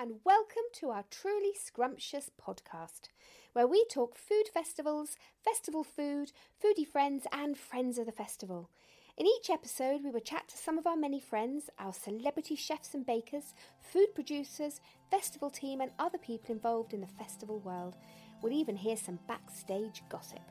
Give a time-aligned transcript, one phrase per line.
[0.00, 3.08] and welcome to our truly scrumptious podcast,
[3.52, 6.30] where we talk food festivals, festival food,
[6.62, 8.70] foodie friends, and friends of the festival.
[9.16, 12.94] In each episode, we will chat to some of our many friends, our celebrity chefs
[12.94, 14.80] and bakers, food producers,
[15.10, 17.96] festival team, and other people involved in the festival world.
[18.40, 20.42] We'll even hear some backstage gossip.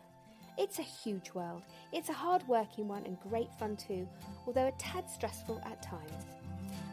[0.57, 1.61] It's a huge world.
[1.93, 4.09] It's a hard working one and great fun too,
[4.45, 6.25] although a tad stressful at times.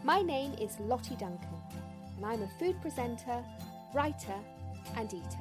[0.04, 1.48] My name is Lottie Duncan,
[2.16, 3.44] and I'm a food presenter,
[3.94, 4.34] writer,
[4.96, 5.38] and eater.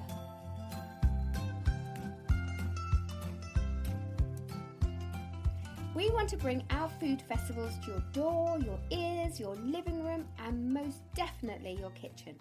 [5.95, 10.25] We want to bring our food festivals to your door, your ears, your living room,
[10.39, 12.35] and most definitely your kitchen.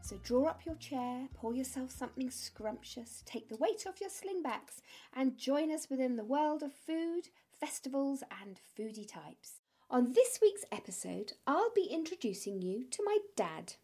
[0.00, 4.80] So draw up your chair, pour yourself something scrumptious, take the weight off your slingbacks,
[5.14, 7.28] and join us within the world of food,
[7.60, 9.61] festivals, and foodie types.
[9.92, 13.74] On this week's episode, I'll be introducing you to my dad,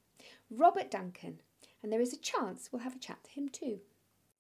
[0.51, 1.42] Robert Duncan,
[1.83, 3.81] and there is a chance we'll have a chat to him too.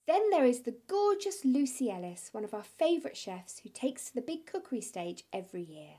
[0.06, 4.14] Then there is the gorgeous Lucie Ellis, one of our favourite chefs who takes to
[4.14, 5.96] the big cookery stage every year.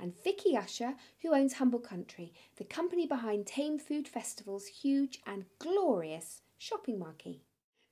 [0.00, 5.44] And Vicki Usher, who owns Humble Country, the company behind Thame Food Festival's huge and
[5.58, 7.42] glorious shopping marquee.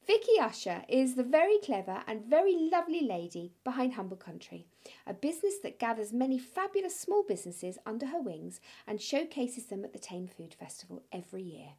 [0.06, 4.68] Vicki Usher is the very clever and very lovely lady behind Humble Country,
[5.04, 9.92] a business that gathers many fabulous small businesses under her wings and showcases them at
[9.92, 11.70] the Thame Food Festival every year.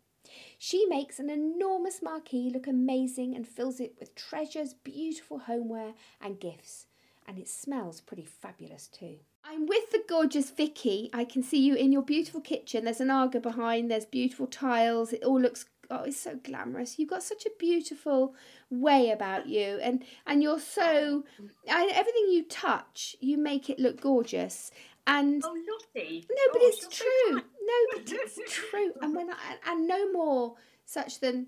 [0.57, 6.37] She makes an enormous marquee look amazing and fills it with treasures, beautiful homeware, and
[6.37, 6.87] gifts.
[7.25, 9.19] And it smells pretty fabulous too.
[9.45, 11.09] I'm with the gorgeous Vicki.
[11.13, 12.83] I can see you in your beautiful kitchen.
[12.83, 15.13] There's an Aga behind, there's beautiful tiles.
[15.13, 16.97] It all looks oh, it's so glamorous.
[16.99, 18.35] You've got such a beautiful
[18.69, 21.23] way about you, and and you're so
[21.69, 24.71] I, everything you touch, you make it look gorgeous.
[25.05, 25.55] And oh,
[25.95, 26.25] Lottie.
[26.29, 27.35] No, but Gosh, it's you're so true.
[27.35, 28.91] No, but it's true.
[29.01, 29.35] And when I,
[29.71, 31.47] and no more such than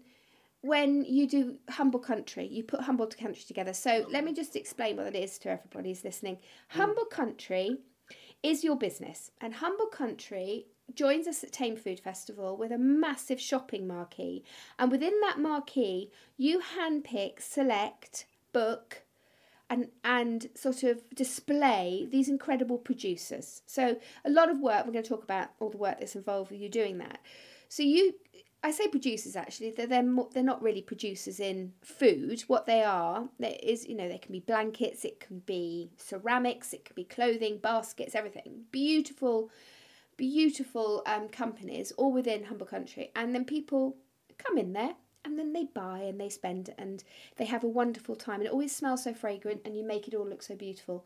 [0.62, 3.74] when you do humble country, you put humble to country together.
[3.74, 6.36] So let me just explain what it is to everybody who's listening.
[6.36, 6.40] Mm.
[6.70, 7.78] Humble country
[8.44, 13.40] is your business, and humble country joins us at Thame Food Festival with a massive
[13.40, 14.44] shopping marquee.
[14.78, 19.04] And within that marquee, you handpick, select, book,
[19.70, 23.62] and and sort of display these incredible producers.
[23.68, 24.86] So a lot of work.
[24.86, 27.20] We're going to talk about all the work that's involved with you doing that.
[27.68, 28.16] So you,
[28.64, 29.72] I say producers actually.
[29.72, 32.42] They're they're, more, they're not really producers in food.
[32.48, 36.84] What they are, is, you know they can be blankets, it can be ceramics, it
[36.86, 38.64] can be clothing, baskets, everything.
[38.72, 39.52] Beautiful,
[40.20, 43.96] beautiful um, companies all within Humble Country, and then people
[44.38, 44.94] come in there
[45.26, 47.04] and then they buy and they spend and
[47.38, 50.14] they have a wonderful time and it always smells so fragrant and you make it
[50.14, 51.06] all look so beautiful.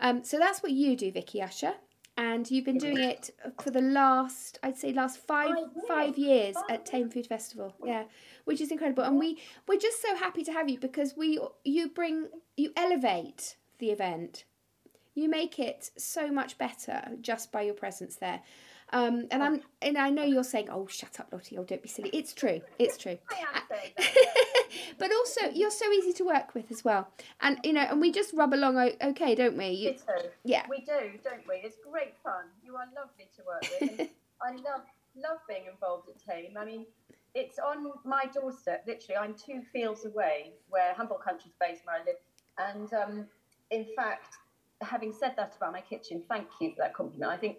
[0.00, 1.72] Um, so that's what you do vicki usher
[2.18, 3.30] and you've been doing it
[3.62, 5.88] for the last i'd say last five Five years.
[5.88, 7.74] five years Five at thame food festival.
[7.84, 8.04] Yeah
[8.44, 11.88] which is incredible and we we're just so happy to have you because we you
[11.88, 14.44] bring you elevate the event
[15.16, 18.42] you make it so much better just by your presence there
[18.92, 21.58] um, and I'm and I know you're saying, "Oh, shut up, Lottie!
[21.58, 22.60] Oh, don't be silly." It's true.
[22.78, 23.18] It's true.
[23.30, 24.68] I am saying that.
[24.98, 27.08] but also, you're so easy to work with as well,
[27.40, 29.70] and you know, and we just rub along okay, don't we?
[29.70, 29.96] You,
[30.44, 31.56] yeah, We do, don't we?
[31.64, 32.44] It's great fun.
[32.62, 34.08] You are lovely to work with.
[34.42, 34.82] I love
[35.16, 36.56] love being involved at Thame.
[36.56, 36.86] I mean,
[37.34, 38.84] it's on my doorstep.
[38.86, 42.16] Literally, I'm two fields away, where Humble Country's based, where I live.
[42.58, 43.26] And um,
[43.72, 44.36] in fact,
[44.82, 47.30] having said that about my kitchen, thank you for that compliment.
[47.30, 47.58] I think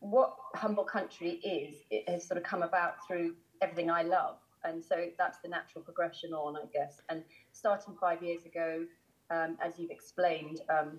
[0.00, 4.36] what Humble Country is, it has sort of come about through everything I love.
[4.64, 7.00] And so that's the natural progression on, I guess.
[7.08, 7.22] And
[7.52, 8.84] starting five years ago,
[9.30, 10.98] um, as you've explained, um,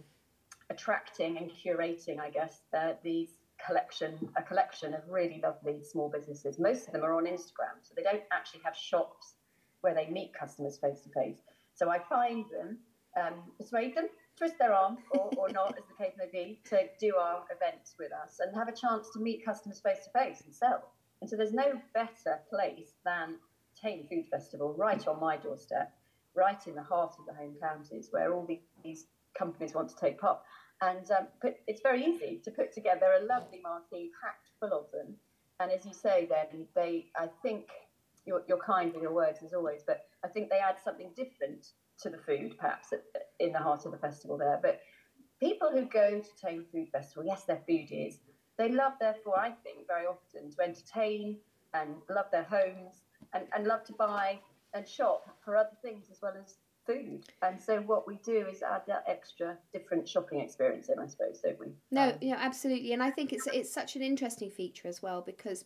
[0.70, 3.30] attracting and curating, I guess, uh, these
[3.66, 6.60] collection, a collection of really lovely small businesses.
[6.60, 9.34] Most of them are on Instagram, so they don't actually have shops
[9.82, 11.38] where they meet customers face to face.
[11.74, 12.78] So I find them,
[13.20, 14.08] um, persuade them,
[14.38, 17.96] twist their arm, or, or not, as the case may be, to do our events
[17.98, 20.84] with us and have a chance to meet customers face to face and sell.
[21.22, 23.36] And so there's no better place than
[23.82, 25.92] Thame Food Festival, right on my doorstep,
[26.36, 28.48] right in the heart of the home counties, where all
[28.84, 29.06] these
[29.38, 30.40] companies want to take part.
[30.82, 34.92] And um, put, it's very easy to put together a lovely marquee packed full of
[34.92, 35.16] them.
[35.60, 37.66] And as you say, then they, I think,
[38.28, 41.70] you're, you're kind with your words as always, but I think they add something different
[42.02, 42.94] to the food, perhaps
[43.40, 44.60] in the heart of the festival there.
[44.62, 44.82] But
[45.40, 48.16] people who go to Thame Food Festival, yes, they're foodies.
[48.58, 51.38] They love, therefore, I think, very often to entertain
[51.74, 53.02] and love their homes
[53.34, 54.40] and, and love to buy
[54.74, 56.56] and shop for other things as well as
[56.86, 57.26] food.
[57.42, 61.40] And so what we do is add that extra different shopping experience in, I suppose,
[61.44, 61.68] don't we?
[61.92, 65.22] no, Um, yeah, absolutely, and I think it's it's such an interesting feature as well
[65.22, 65.66] because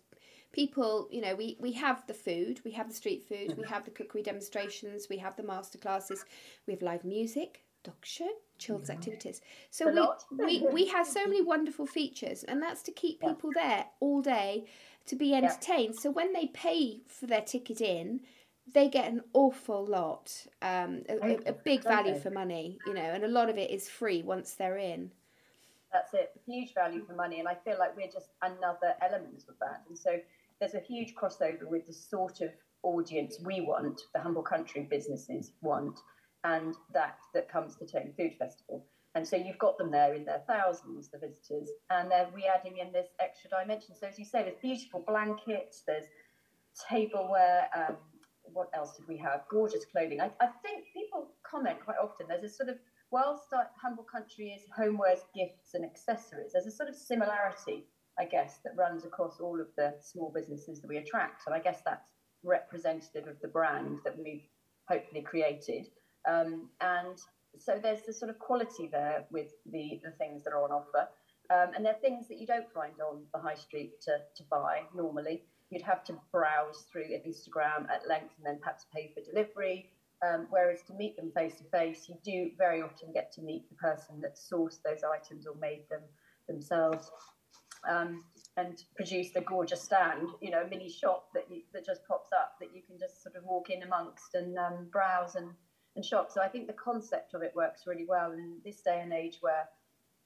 [0.52, 3.86] people, you know, we, we have the food, we have the street food, we have
[3.86, 6.26] the cookery demonstrations, we have the master classes,
[6.68, 9.42] we have live music, dog show, children's activities.
[9.70, 9.92] So
[10.32, 14.22] we, we, we have so many wonderful features, and that's to keep people there all
[14.22, 14.66] day
[15.08, 15.96] to be entertained.
[15.96, 18.22] So when they pay for their ticket in,
[18.74, 20.32] they get an awful lot,
[20.62, 23.90] um, a, a, big value for money, you know, and a lot of it is
[23.90, 25.12] free once they're in.
[25.92, 29.56] That's it, huge value for money, and I feel like we're just another element of
[29.60, 29.82] that.
[29.90, 30.20] And so
[30.62, 32.52] there's a huge crossover with the sort of
[32.84, 36.00] audience we want, the humble country businesses want,
[36.44, 38.86] and that that comes to Thame Food Festival.
[39.16, 42.78] And so you've got them there in their thousands, the visitors, and they're we adding
[42.78, 43.96] in this extra dimension.
[44.00, 46.06] So as you say, there's beautiful blankets, there's
[46.88, 47.68] tableware.
[47.76, 47.98] Um,
[48.54, 49.42] what else did we have?
[49.50, 50.22] Gorgeous clothing.
[50.22, 52.28] I, I think people comment quite often.
[52.30, 52.78] There's a sort of
[53.12, 53.44] whilst
[53.82, 56.54] humble country is homewares, gifts, and accessories.
[56.54, 57.86] There's a sort of similarity,
[58.20, 61.60] I guess, that runs across all of the small businesses that we attract, and I
[61.60, 62.08] guess that's
[62.44, 64.44] representative of the brand that we've
[64.88, 65.88] hopefully created.
[66.28, 67.18] Um, and
[67.58, 71.08] so there's the sort of quality there with the, the things that are on offer.
[71.50, 74.84] Um, and they're things that you don't find on the high street to, to buy
[74.96, 75.44] normally.
[75.70, 79.90] You'd have to browse through Instagram at length and then perhaps pay for delivery.
[80.26, 83.68] Um, whereas to meet them face to face, you do very often get to meet
[83.70, 86.02] the person that sourced those items or made them
[86.48, 87.12] themselves.
[87.90, 88.24] Um,
[88.58, 92.32] and produce the gorgeous stand, you know, a mini shop that you, that just pops
[92.34, 95.52] up that you can just sort of walk in amongst and um, browse and
[95.96, 96.32] and shop.
[96.32, 99.38] So I think the concept of it works really well in this day and age
[99.42, 99.68] where,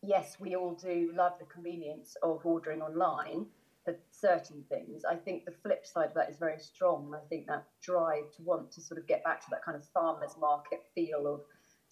[0.01, 3.47] yes, we all do love the convenience of ordering online
[3.83, 5.03] for certain things.
[5.05, 7.13] I think the flip side of that is very strong.
[7.15, 9.83] I think that drive to want to sort of get back to that kind of
[9.93, 11.41] farmer's market feel of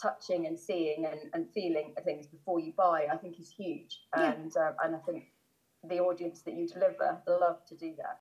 [0.01, 4.01] touching and seeing and, and feeling things before you buy, I think is huge.
[4.17, 4.33] Yeah.
[4.33, 5.25] And, uh, and I think
[5.83, 8.19] the audience that you deliver love to do that.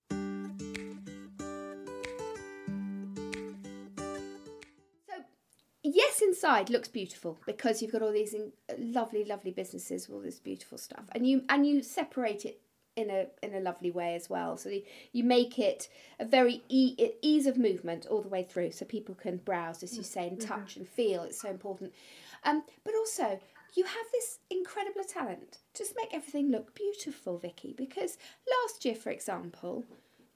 [5.09, 5.25] So,
[5.83, 10.23] Yes, inside looks beautiful because you've got all these in, lovely, lovely businesses with all
[10.23, 12.61] this beautiful stuff, and you and you separate it
[12.97, 14.57] in a in a lovely way as well.
[14.57, 14.71] So
[15.13, 15.89] you make it
[16.19, 19.97] a very e- ease of movement all the way through, so people can browse, as
[19.97, 20.49] you say, and mm-hmm.
[20.49, 21.23] touch and feel.
[21.23, 21.93] It's so important.
[22.45, 23.39] Um, but also
[23.75, 27.75] you have this incredible talent to make everything look beautiful, Vicki.
[27.77, 29.85] Because last year, for example,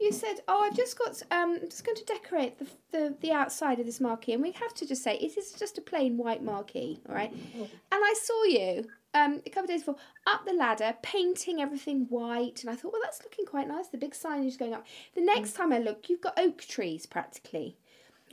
[0.01, 1.23] you said, "Oh, I've just got.
[1.31, 4.53] Um, I'm just going to decorate the, the the outside of this marquee, and we
[4.53, 8.15] have to just say it is just a plain white marquee, all right?" And I
[8.21, 9.97] saw you um, a couple of days before
[10.27, 13.99] up the ladder, painting everything white, and I thought, "Well, that's looking quite nice." The
[13.99, 14.87] big signage going up.
[15.15, 17.79] The next time I look, you've got oak trees practically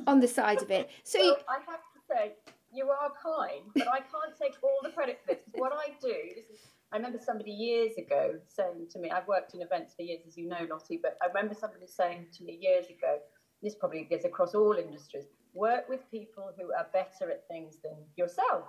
[0.08, 0.90] on the side of it.
[1.04, 1.38] So well.
[1.48, 2.34] I have to say,
[2.74, 5.44] you are kind, but I can't take all the credit for this.
[5.54, 6.46] What I do, is
[6.92, 10.38] I remember somebody years ago saying to me, I've worked in events for years, as
[10.38, 13.20] you know, Lottie, but I remember somebody saying to me years ago,
[13.62, 17.96] this probably gets across all industries, work with people who are better at things than
[18.16, 18.66] yourself.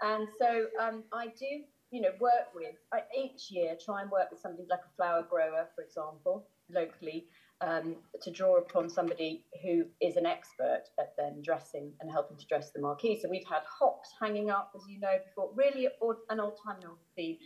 [0.00, 4.30] And so um, I do, you know, work with, I, each year try and work
[4.30, 7.26] with somebody like a flower grower, for example, locally,
[7.60, 12.46] um, to draw upon somebody who is an expert at then dressing and helping to
[12.46, 13.18] dress the marquee.
[13.20, 15.88] So we've had hops hanging up, as you know, before, really
[16.30, 17.36] an autumnal theme.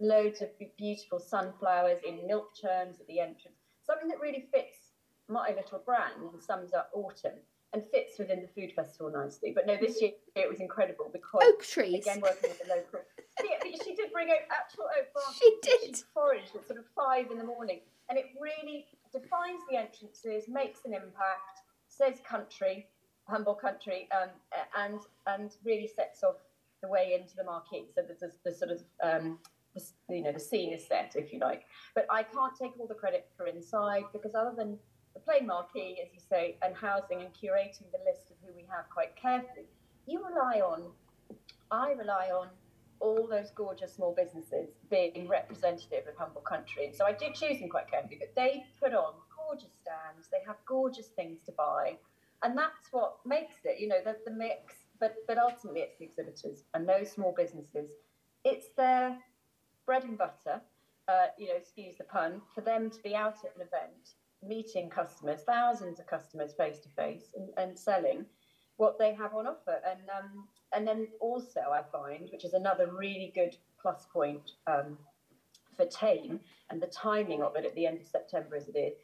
[0.00, 3.56] Loads of beautiful sunflowers in milk churns at the entrance.
[3.86, 4.78] Something that really fits
[5.28, 7.38] my little brand and sums up autumn
[7.72, 9.52] and fits within the food festival nicely.
[9.54, 12.02] But no, this year it was incredible because oak trees.
[12.02, 13.00] Again, working with the local.
[13.40, 15.38] she, she did bring out actual oak branches.
[15.38, 15.96] She did.
[15.96, 17.80] She foraged at sort of five in the morning,
[18.10, 18.86] and it really
[19.42, 22.86] defines the entrances, makes an impact, says country,
[23.28, 24.28] humble country, um,
[24.76, 26.36] and and really sets off
[26.82, 27.86] the way into the marquee.
[27.94, 29.38] So the, the, the sort of um,
[29.74, 29.82] the,
[30.16, 31.62] you know the scene is set, if you like.
[31.94, 34.78] But I can't take all the credit for inside because other than
[35.14, 38.66] the plain marquee, as you say, and housing and curating the list of who we
[38.74, 39.66] have quite carefully,
[40.06, 40.84] you rely on,
[41.70, 42.48] I rely on
[43.02, 46.86] all those gorgeous small businesses being representative of humble country.
[46.86, 49.14] And so I did choose them quite carefully, but they put on
[49.52, 51.96] gorgeous stands, they have gorgeous things to buy.
[52.42, 56.64] And that's what makes it, you know, the, mix, but, but ultimately it's the exhibitors
[56.74, 57.90] and those small businesses.
[58.44, 59.16] It's their
[59.86, 60.60] bread and butter,
[61.08, 64.90] uh, you know, excuse the pun, for them to be out at an event, meeting
[64.90, 68.24] customers, thousands of customers face to face and selling
[68.76, 69.78] what they have on offer.
[69.88, 74.96] And um, and then also I find, which is another really good plus point um,
[75.76, 76.40] for Thame
[76.70, 78.94] and the timing of it at the end of September as it is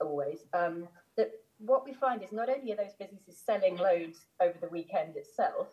[0.00, 4.54] always, um, that what we find is not only are those businesses selling loads over
[4.60, 5.68] the weekend itself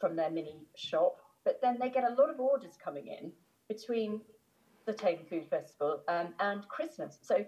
[0.00, 3.32] from their mini shop, but then they get a lot of orders coming in
[3.68, 4.20] between
[4.86, 7.18] the Thame Food Festival um, and Christmas.
[7.22, 7.44] So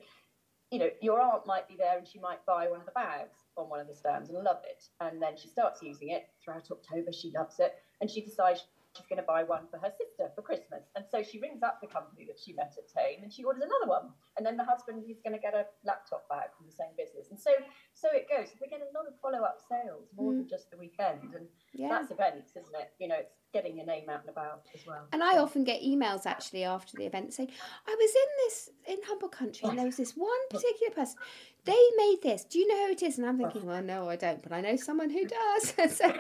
[0.71, 3.39] you know, your aunt might be there and she might buy one of the bags
[3.57, 4.85] on one of the stands and love it.
[5.01, 7.13] And then she starts using it throughout October.
[7.13, 7.75] She loves it.
[8.01, 8.67] And she decides
[8.97, 10.83] she's going to buy one for her sister for Christmas.
[10.97, 13.63] And so she rings up the company that she met at Thame and she orders
[13.63, 14.11] another one.
[14.37, 17.31] And then the husband, he's going to get a laptop bag from the same business.
[17.31, 17.51] And so
[17.95, 18.49] so it goes.
[18.61, 20.39] We get a lot of follow up sales more mm.
[20.39, 21.35] than just the weekend.
[21.35, 21.89] And yeah.
[21.89, 22.93] that's events, isn't it?
[22.99, 25.07] You know, it's getting your name out and about as well.
[25.13, 27.51] And I often get emails actually after the event saying,
[27.87, 31.17] I was in this in Humble Country and there was this one particular person.
[31.65, 32.45] They made this.
[32.45, 33.19] Do you know who it is?
[33.19, 35.75] And I'm thinking, well, no, I don't, but I know someone who does.
[35.97, 36.13] so,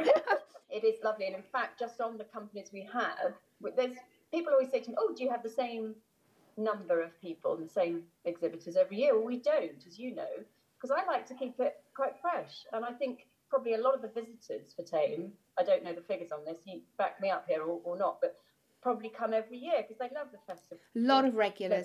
[0.72, 1.26] it is lovely.
[1.26, 3.34] And in fact, just on the companies we have,
[3.76, 3.96] there's
[4.32, 5.94] people always say to me, "Oh, do you have the same
[6.56, 10.44] number of people and the same exhibitors every year?" Well, we don't, as you know,
[10.76, 12.64] because I like to keep it quite fresh.
[12.72, 16.00] And I think probably a lot of the visitors for Thame, I don't know the
[16.02, 18.36] figures on this, you back me up here or, or not, but
[18.80, 20.78] probably come every year because they love the festival.
[20.96, 21.84] A lot of regulars.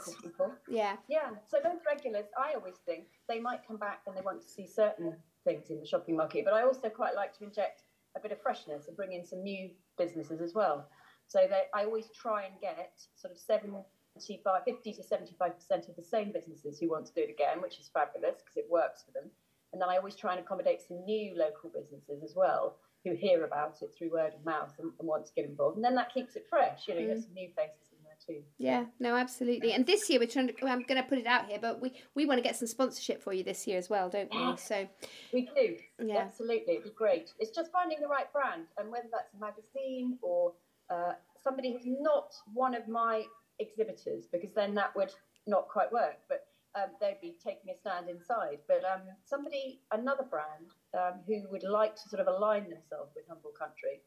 [0.70, 0.96] Yeah.
[1.10, 1.32] Yeah.
[1.50, 4.66] So those regulars, I always think they might come back and they want to see
[4.68, 7.82] certain things in the shopping market, but I also quite like to inject
[8.16, 10.88] a bit of freshness and bring in some new businesses as well.
[11.28, 16.04] So that I always try and get sort of 75, 50 to 75% of the
[16.04, 19.12] same businesses who want to do it again, which is fabulous because it works for
[19.12, 19.30] them.
[19.74, 23.44] And then I always try and accommodate some new local businesses as well who hear
[23.44, 25.76] about it through word of mouth and, and want to get involved.
[25.76, 26.88] And then that keeps it fresh.
[26.88, 27.04] You know, mm.
[27.04, 27.85] you get some new faces
[28.28, 28.42] too.
[28.58, 29.74] Yeah, no, absolutely.
[29.74, 30.54] And this year we're trying to.
[30.68, 33.22] I'm going to put it out here, but we we want to get some sponsorship
[33.22, 34.56] for you this year as well, don't we?
[34.58, 34.88] So
[35.34, 35.76] we do.
[36.04, 36.74] Yeah, absolutely.
[36.76, 37.32] It'd be great.
[37.40, 40.54] It's just finding the right brand, and whether that's a magazine or
[40.90, 41.14] uh,
[41.44, 43.24] somebody who's not one of my
[43.60, 45.14] exhibitors, because then that would
[45.48, 46.18] not quite work.
[46.28, 48.60] But um, they'd be taking a stand inside.
[48.68, 53.26] But um, somebody, another brand, um, who would like to sort of align themselves with
[53.28, 54.02] Humble Country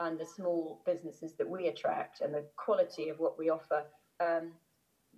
[0.00, 3.84] and the small businesses that we attract and the quality of what we offer
[4.20, 4.52] um,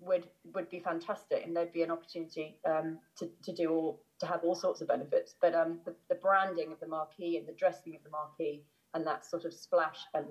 [0.00, 4.26] would would be fantastic, and there'd be an opportunity um, to, to do all to
[4.26, 5.34] have all sorts of benefits.
[5.40, 9.06] But um, the, the, branding of the marquee and the dressing of the marquee and
[9.06, 10.26] that sort of splash and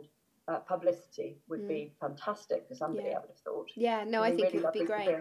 [0.48, 1.68] uh, publicity would mm.
[1.68, 3.10] be fantastic for somebody.
[3.10, 3.18] Yeah.
[3.18, 3.70] I would have thought.
[3.76, 5.18] Yeah, no, I think really it would be great.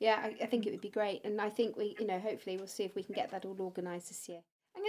[0.00, 2.56] Yeah, I, I think it would be great, and I think we, you know, hopefully
[2.56, 4.40] we'll see if we can get that all organised this year.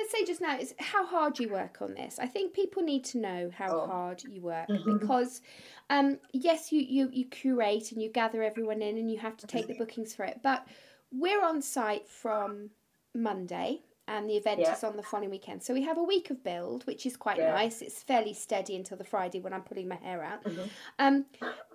[0.05, 2.19] Going to say just now is how hard you work on this.
[2.19, 3.87] I think people need to know how oh.
[3.87, 4.97] hard you work mm-hmm.
[4.97, 5.41] because,
[5.89, 9.47] um, yes, you, you you curate and you gather everyone in and you have to
[9.47, 10.41] take the bookings for it.
[10.43, 10.67] But
[11.11, 12.69] we're on site from
[13.15, 14.75] Monday and the event yeah.
[14.75, 15.63] is on the following weekend.
[15.63, 17.53] So we have a week of build, which is quite yeah.
[17.53, 17.81] nice.
[17.81, 20.43] It's fairly steady until the Friday when I'm pulling my hair out.
[20.43, 20.67] Mm-hmm.
[20.99, 21.25] Um,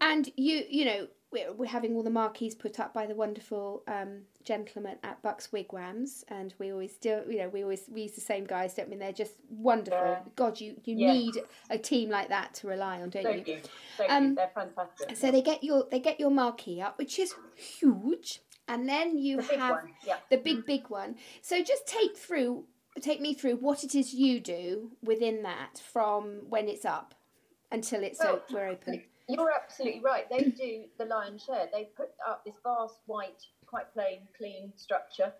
[0.00, 3.82] and you you know we're, we're having all the marquees put up by the wonderful
[3.88, 7.22] um, gentlemen at Bucks Wigwams, and we always do.
[7.28, 8.96] You know, we always we use the same guys, don't we?
[8.96, 9.98] They're just wonderful.
[9.98, 10.20] Yeah.
[10.36, 11.34] God, you you need
[11.70, 13.54] a team like that to rely on, don't Thank you?
[13.54, 13.60] you.
[13.96, 14.34] Thank um, you.
[14.34, 15.16] They're fantastic.
[15.16, 19.42] So they get your they get your marquee up, which is huge, and then you
[19.42, 19.84] the have
[20.30, 21.16] the big big one.
[21.42, 22.64] So just take through
[23.00, 27.14] take me through what it is you do within that from when it's up
[27.70, 29.02] until it's well, we're open.
[29.28, 30.28] You're absolutely right.
[30.28, 31.68] They do the lion's share.
[31.72, 35.32] They put up this vast white, quite plain, clean structure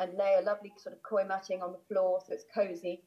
[0.00, 3.02] and lay a lovely sort of coir matting on the floor so it's cozy.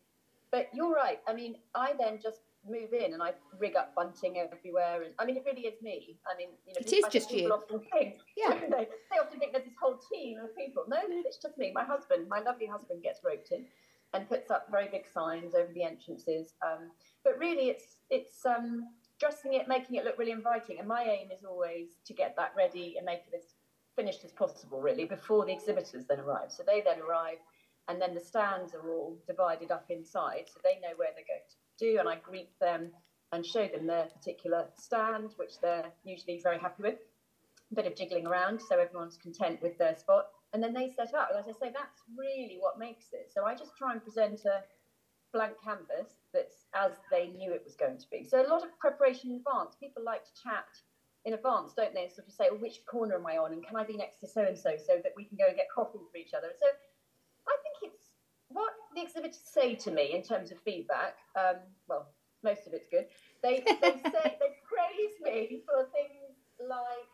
[0.51, 1.19] But you're right.
[1.27, 5.03] I mean, I then just move in and I rig up bunting everywhere.
[5.03, 6.17] And I mean, it really is me.
[6.25, 7.51] I mean, you know, it is just you.
[7.51, 8.59] Often think, yeah.
[8.59, 10.86] they, they often think there's this whole team of people.
[10.88, 11.71] No, it's just me.
[11.74, 13.65] My husband, my lovely husband, gets roped in
[14.13, 16.53] and puts up very big signs over the entrances.
[16.65, 16.89] Um,
[17.24, 20.79] but really, it's it's um, dressing it, making it look really inviting.
[20.79, 23.53] And my aim is always to get that ready and make it as
[24.00, 26.50] finished as possible, really, before the exhibitors then arrive.
[26.50, 27.39] So they then arrive,
[27.89, 31.50] and then the stands are all divided up inside, so they know where they're going
[31.50, 32.00] to do.
[32.00, 32.91] And I greet them
[33.34, 37.00] and show them their particular stand, which they're usually very happy with.
[37.72, 40.27] A bit of jiggling around, so everyone's content with their spot.
[40.53, 41.27] And then they set up.
[41.29, 43.32] And As I say, that's really what makes it.
[43.36, 44.63] So I just try and present a
[45.34, 48.24] blank canvas that's as they knew it was going to be.
[48.24, 49.75] So a lot of preparation in advance.
[49.77, 50.70] People like to chat
[51.26, 52.04] in advance, don't they?
[52.04, 53.54] And sort of say, well, which corner am I on?
[53.54, 55.56] And can I be next to so and so so that we can go and
[55.56, 56.50] get coffee for each other?
[56.58, 56.68] So
[57.48, 58.06] I think it's
[58.50, 61.16] what the exhibitors say to me in terms of feedback.
[61.36, 61.58] Um,
[61.88, 62.08] well,
[62.44, 63.06] most of it's good.
[63.44, 67.08] They, they say, they praise me for things like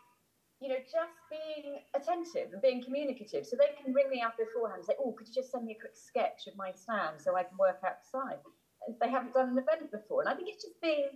[0.62, 3.46] you know, just being attentive and being communicative.
[3.46, 5.76] So they can ring me up beforehand and say, oh, could you just send me
[5.76, 8.40] a quick sketch of my stand so I can work outside?
[8.88, 10.22] If they haven't done an event before.
[10.22, 11.10] And I think it's just being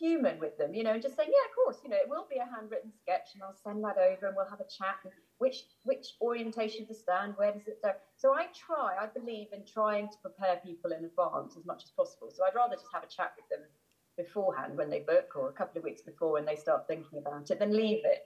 [0.00, 2.26] human with them, you know, and just saying, yeah, of course, you know, it will
[2.30, 4.96] be a handwritten sketch and I'll send that over and we'll have a chat.
[5.04, 7.92] And which which orientation of the stand, where does it go?
[8.16, 11.90] So I try, I believe in trying to prepare people in advance as much as
[11.90, 12.30] possible.
[12.32, 13.68] So I'd rather just have a chat with them
[14.16, 17.50] beforehand when they book or a couple of weeks before when they start thinking about
[17.50, 18.20] it than leave it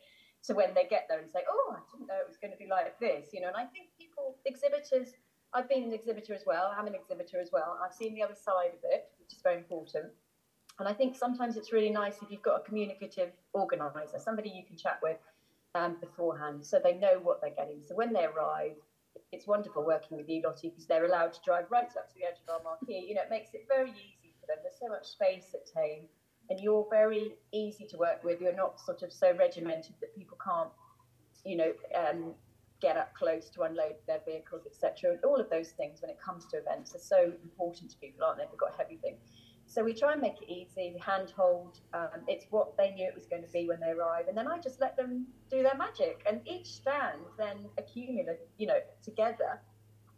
[0.44, 2.56] to when they get there and say, "Oh, I didn't know it was going to
[2.56, 3.48] be like this," you know.
[3.48, 5.10] And I think people, exhibitors,
[5.54, 6.72] I've been an exhibitor as well.
[6.76, 7.78] I'm an exhibitor as well.
[7.82, 10.12] I've seen the other side of it, which is very important.
[10.78, 14.64] And I think sometimes it's really nice if you've got a communicative organizer, somebody you
[14.66, 15.18] can chat with
[15.74, 17.80] um, beforehand, so they know what they're getting.
[17.86, 18.74] So when they arrive,
[19.30, 22.24] it's wonderful working with you, Lottie, because they're allowed to drive right up to the
[22.24, 23.06] edge of our marquee.
[23.08, 24.56] You know, it makes it very easy for them.
[24.62, 26.08] There's so much space at Thame
[26.50, 28.40] and you're very easy to work with.
[28.40, 30.70] You're not sort of so regimented that people can't,
[31.44, 32.34] you know, um,
[32.80, 35.12] get up close to unload their vehicles, etc.
[35.12, 38.24] And all of those things when it comes to events are so important to people,
[38.24, 38.44] aren't they?
[38.44, 39.20] They've got heavy things.
[39.66, 41.80] So we try and make it easy, handhold.
[41.92, 44.46] Um, it's what they knew it was going to be when they arrive, and then
[44.46, 46.22] I just let them do their magic.
[46.28, 49.60] And each stand then accumulate, you know, together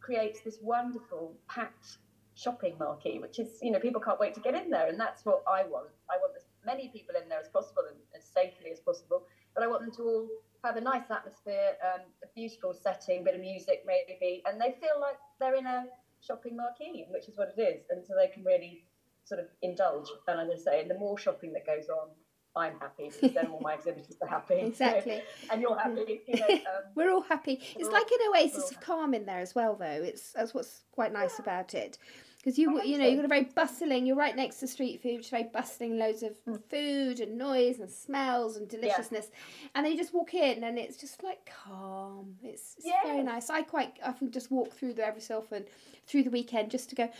[0.00, 1.98] creates this wonderful packed
[2.34, 4.88] shopping marquee, which is, you know, people can't wait to get in there.
[4.88, 5.88] And that's what I want.
[6.10, 9.22] I want as many people in there as possible and as safely as possible.
[9.54, 10.28] But I want them to all
[10.62, 15.00] have a nice atmosphere, um, a beautiful setting, bit of music maybe, and they feel
[15.00, 15.86] like they're in a
[16.20, 17.84] shopping marquee, which is what it is.
[17.90, 18.84] And so they can really
[19.26, 20.09] sort of indulge.
[20.26, 22.09] And as I say, and the more shopping that goes on,
[22.56, 24.54] I'm happy because then all my exhibitors are happy.
[24.54, 25.23] exactly.
[25.42, 26.23] So, and you're happy.
[26.26, 27.61] You know, um, we're all happy.
[27.76, 29.85] It's like an oasis of calm in there as well, though.
[29.85, 31.42] It's that's what's quite nice yeah.
[31.42, 31.99] about it
[32.47, 33.09] because you you know so.
[33.09, 34.06] you've got a very bustling.
[34.06, 36.62] You're right next to street food, which is very bustling, loads of mm.
[36.71, 39.68] food and noise and smells and deliciousness, yeah.
[39.75, 42.37] and then you just walk in and it's just like calm.
[42.42, 43.50] It's, it's very nice.
[43.50, 45.64] I quite often just walk through there every so often
[46.06, 47.11] through the weekend just to go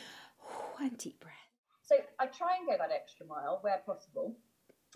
[0.49, 1.36] oh, and deep breath.
[1.87, 4.37] So I try and go that extra mile where possible,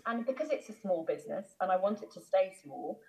[0.05, 2.99] and because it's a small business and I want it to stay small,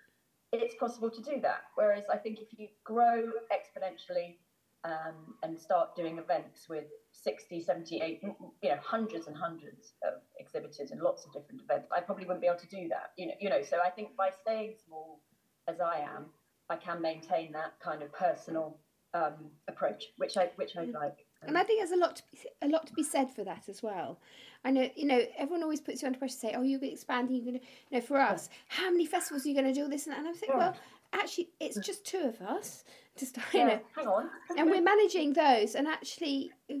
[0.51, 1.63] it's possible to do that.
[1.75, 4.37] Whereas I think if you grow exponentially
[4.85, 8.19] um, and start doing events with 60, 70, 80,
[8.61, 11.89] you know, hundreds and hundreds of exhibitors and lots of different events.
[11.95, 13.61] I probably wouldn't be able to do that, you know, you know.
[13.61, 15.21] So I think by staying small
[15.67, 16.25] as I am,
[16.69, 18.77] I can maintain that kind of personal
[19.13, 20.93] um, approach, which I which I mm.
[20.93, 21.22] like.
[21.47, 23.69] And I think there's a lot to be, a lot to be said for that
[23.69, 24.19] as well.
[24.65, 27.35] I know, you know, everyone always puts you under pressure to say, "Oh, you're expanding.
[27.35, 29.87] You're going to, you know, for us, how many festivals are you going to do
[29.89, 30.69] this?" And, and I'm thinking, yeah.
[30.69, 30.75] well,
[31.11, 32.83] actually, it's just two of us.
[33.17, 36.75] Just you yeah, know, hang on, and we're managing those, and actually, uh,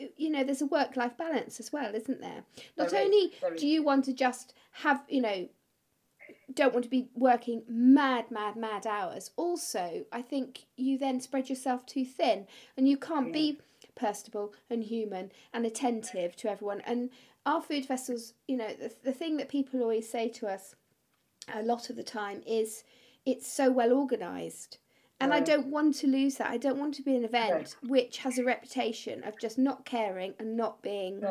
[0.00, 2.44] uh, you know there's a work life balance as well isn't there
[2.76, 5.48] not there only is, do you want to just have you know
[6.54, 9.30] don't want to be working mad mad mad hours.
[9.36, 13.32] Also i think you then spread yourself too thin and you can't yeah.
[13.32, 13.58] be
[13.94, 16.82] personable and human and attentive to everyone.
[16.82, 17.10] And
[17.44, 20.74] our food festivals you know the, the thing that people always say to us
[21.54, 22.84] a lot of the time is
[23.24, 24.78] it's so well organized.
[25.18, 26.50] And I don't want to lose that.
[26.50, 30.34] I don't want to be an event which has a reputation of just not caring
[30.38, 31.24] and not being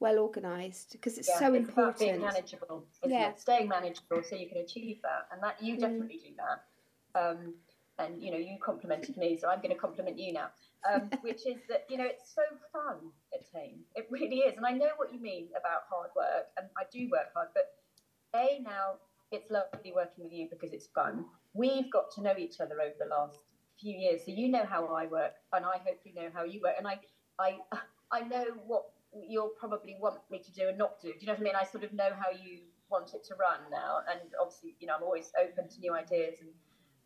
[0.00, 1.98] well organised because it's yeah, so it's important.
[1.98, 3.30] being manageable, yeah.
[3.30, 3.40] It?
[3.40, 5.80] Staying manageable so you can achieve that, and that you mm.
[5.80, 6.28] definitely mm.
[6.28, 7.20] do that.
[7.20, 7.54] Um,
[7.98, 10.48] and you know, you complimented me, so I'm going to compliment you now.
[10.92, 12.96] Um, which is that you know it's so fun
[13.34, 13.80] at Thame.
[13.96, 17.08] It really is, and I know what you mean about hard work, and I do
[17.10, 17.48] work hard.
[17.54, 17.74] But
[18.38, 18.94] a now
[19.30, 22.94] it's lovely working with you because it's fun we've got to know each other over
[22.98, 23.38] the last
[23.78, 24.22] few years.
[24.24, 26.74] So you know how I work, and I hope you know how you work.
[26.78, 26.98] And I,
[27.38, 27.58] I,
[28.12, 31.08] I know what you'll probably want me to do and not do.
[31.08, 31.56] Do you know what I mean?
[31.60, 34.96] I sort of know how you want it to run now, and obviously, you know,
[34.96, 36.50] I'm always open to new ideas and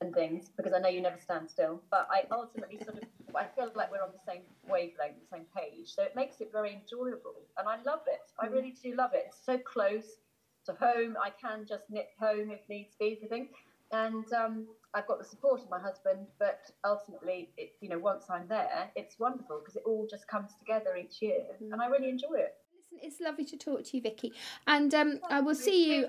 [0.03, 1.81] and things because I know you never stand still.
[1.91, 5.47] But I ultimately sort of I feel like we're on the same wavelength, the same
[5.57, 5.95] page.
[5.95, 8.21] So it makes it very enjoyable, and I love it.
[8.38, 9.25] I really do love it.
[9.29, 10.19] It's so close
[10.67, 11.17] to home.
[11.23, 13.19] I can just nip home if needs be.
[13.25, 13.51] I think
[13.92, 18.26] and um, I've got the support of my husband, but ultimately, it, you know, once
[18.28, 21.72] I'm there, it's wonderful because it all just comes together each year, mm.
[21.72, 22.55] and I really enjoy it.
[22.76, 24.33] Listen, it's lovely to talk to you, Vicki,
[24.66, 26.09] and um, I will see you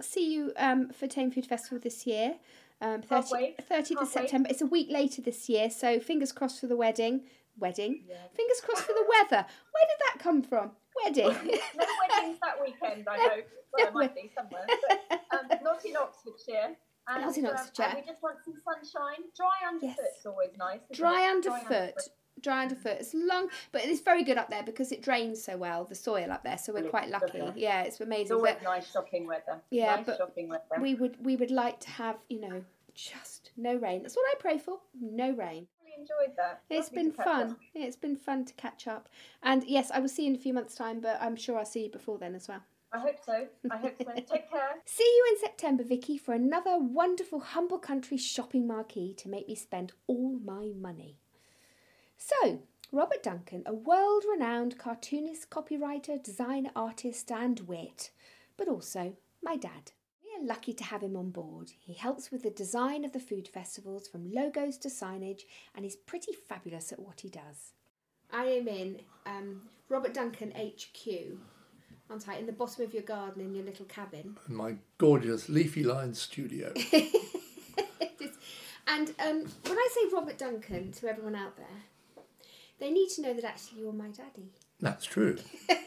[0.00, 2.36] see you um, for Thame Food Festival this year.
[2.80, 4.48] Um, 30, 30th of September.
[4.50, 7.22] It's a week later this year, so fingers crossed for the wedding.
[7.56, 8.02] Wedding.
[8.08, 8.16] Yeah.
[8.34, 9.46] Fingers crossed for the weather.
[9.46, 10.72] Where did that come from?
[11.04, 11.28] Wedding.
[11.28, 13.46] no weddings that weekend, I hope.
[13.72, 16.76] Well, there might be somewhere, but um, not in Oxfordshire.
[17.08, 17.86] And, in Oxfordshire.
[17.86, 19.24] Um, we just want some sunshine.
[19.36, 20.20] Dry underfoot yes.
[20.20, 20.80] is always nice.
[20.92, 21.66] Dry underfoot.
[21.68, 22.08] Dry underfoot.
[22.40, 22.96] Dry underfoot.
[23.00, 26.30] It's long, but it's very good up there because it drains so well, the soil
[26.32, 26.58] up there.
[26.58, 27.42] So we're quite lucky.
[27.56, 28.22] Yeah, it's amazing.
[28.22, 29.60] It's always but, nice shopping weather.
[29.70, 30.64] Yeah, nice but shopping weather.
[30.80, 34.02] we would we would like to have you know just no rain.
[34.02, 34.78] That's what I pray for.
[35.00, 35.66] No rain
[36.02, 36.62] enjoyed that.
[36.70, 37.56] It's Lovely been fun.
[37.74, 39.08] It's been fun to catch up.
[39.42, 41.64] And yes, I will see you in a few months' time, but I'm sure I'll
[41.64, 42.62] see you before then as well.
[42.92, 43.46] I hope so.
[43.70, 44.12] I hope so.
[44.14, 44.74] Take care.
[44.84, 49.54] See you in September, Vicki, for another wonderful Humble Country shopping marquee to make me
[49.54, 51.16] spend all my money.
[52.18, 52.60] So,
[52.92, 58.10] Robert Duncan, a world renowned cartoonist, copywriter, designer, artist, and wit,
[58.58, 59.92] but also my dad.
[60.22, 61.72] We are lucky to have him on board.
[61.80, 65.42] He helps with the design of the food festivals from logos to signage
[65.74, 67.72] and is pretty fabulous at what he does.
[68.30, 71.06] I am in um, Robert Duncan HQ,
[72.12, 72.36] aren't I?
[72.36, 74.36] In the bottom of your garden in your little cabin.
[74.48, 76.72] In my gorgeous leafy lined studio.
[78.86, 82.24] and um, when I say Robert Duncan to everyone out there,
[82.78, 84.52] they need to know that actually you're my daddy.
[84.78, 85.38] That's true.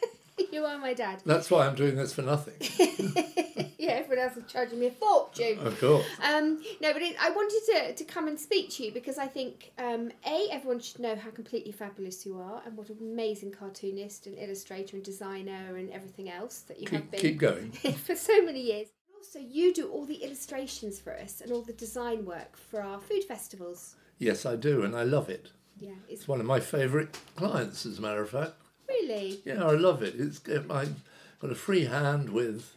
[0.51, 1.21] you are my dad.
[1.25, 2.55] That's why I'm doing this for nothing.
[3.85, 5.59] yeah, everyone else is charging me a fortune.
[5.59, 6.05] Of course.
[6.23, 9.27] Um, no, but it, I wanted to, to come and speak to you because I
[9.27, 13.51] think um, a everyone should know how completely fabulous you are and what an amazing
[13.51, 17.71] cartoonist and illustrator and designer and everything else that you have been keep going.
[18.05, 18.87] for so many years.
[19.15, 22.99] Also, you do all the illustrations for us and all the design work for our
[22.99, 23.95] food festivals.
[24.19, 25.51] Yes, I do, and I love it.
[25.77, 28.53] Yeah, it's It's one of my favourite clients, as a matter of fact.
[28.87, 30.15] really Yeah, I love it.
[30.17, 31.01] It's I've
[31.39, 32.75] got a free hand with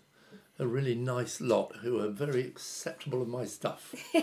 [0.58, 3.94] a really nice lot who are very acceptable of my stuff.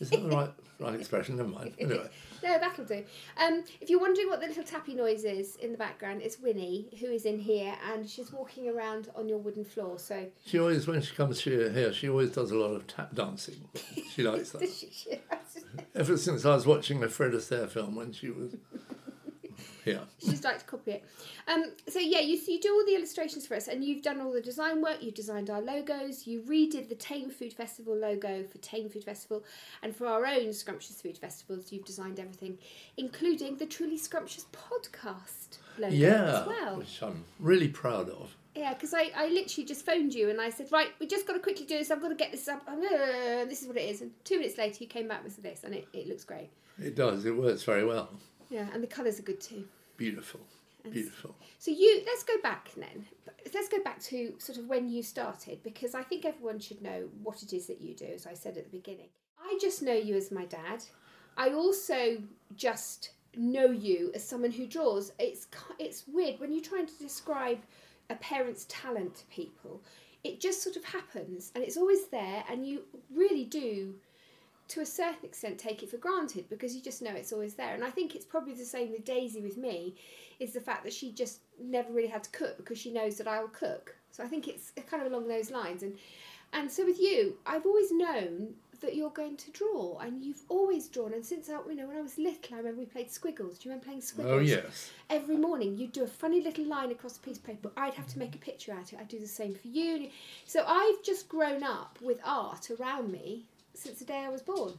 [0.00, 1.36] Is that the right right expression?
[1.36, 1.74] Never mind.
[1.78, 2.08] Anyway,
[2.42, 3.04] No, that'll do.
[3.36, 6.88] Um, if you're wondering what the little tappy noise is in the background, it's Winnie
[6.98, 9.98] who is in here and she's walking around on your wooden floor.
[9.98, 13.68] So she always when she comes here, she always does a lot of tap dancing.
[14.10, 14.62] She likes that.
[14.62, 15.18] she, she,
[15.94, 18.56] Ever since I was watching a Fred Astaire film when she was
[19.84, 20.00] here.
[20.18, 21.04] she's like to copy it.
[21.48, 24.32] Um, so yeah, you you do all the illustrations for us, and you've done all
[24.32, 24.98] the design work.
[25.02, 26.26] You've designed our logos.
[26.26, 29.44] You redid the Thame Food Festival logo for Thame Food Festival,
[29.82, 32.58] and for our own Scrumptious Food Festivals, you've designed everything,
[32.96, 36.76] including the Truly Scrumptious podcast logo Yeah, as well.
[36.78, 38.36] which I'm really proud of.
[38.54, 41.34] Yeah, because I, I literally just phoned you and I said, right, we just got
[41.34, 41.90] to quickly do this.
[41.92, 42.62] I've got to get this up.
[42.68, 44.02] Uh, This is what it is.
[44.02, 46.50] And two minutes later, you came back with this, and it, it looks great.
[46.76, 47.24] It does.
[47.26, 48.10] It works very well.
[48.50, 49.64] Yeah, and the colours are good too.
[49.96, 50.40] Beautiful.
[50.90, 51.34] Beautiful.
[51.58, 53.06] So you let's go back then.
[53.54, 57.08] Let's go back to sort of when you started because I think everyone should know
[57.22, 58.06] what it is that you do.
[58.06, 59.08] As I said at the beginning,
[59.38, 60.84] I just know you as my dad.
[61.36, 62.18] I also
[62.56, 65.12] just know you as someone who draws.
[65.18, 65.46] It's
[65.78, 67.58] it's weird when you're trying to describe
[68.08, 69.82] a parent's talent to people.
[70.24, 72.82] It just sort of happens and it's always there, and you
[73.14, 73.94] really do
[74.70, 77.74] to a certain extent take it for granted because you just know it's always there.
[77.74, 79.96] And I think it's probably the same with Daisy with me,
[80.38, 83.28] is the fact that she just never really had to cook because she knows that
[83.28, 83.96] I'll cook.
[84.12, 85.82] So I think it's kind of along those lines.
[85.82, 85.96] And
[86.52, 90.88] and so with you, I've always known that you're going to draw, and you've always
[90.88, 91.12] drawn.
[91.12, 93.58] And since I, you know, when I was little, I remember we played Squiggles.
[93.58, 94.32] Do you remember playing Squiggles?
[94.32, 94.90] Oh yes.
[95.10, 97.70] every morning you'd do a funny little line across a piece of paper.
[97.76, 99.00] I'd have to make a picture out of it.
[99.00, 100.08] I'd do the same for you.
[100.46, 104.74] So I've just grown up with art around me since the day I was born.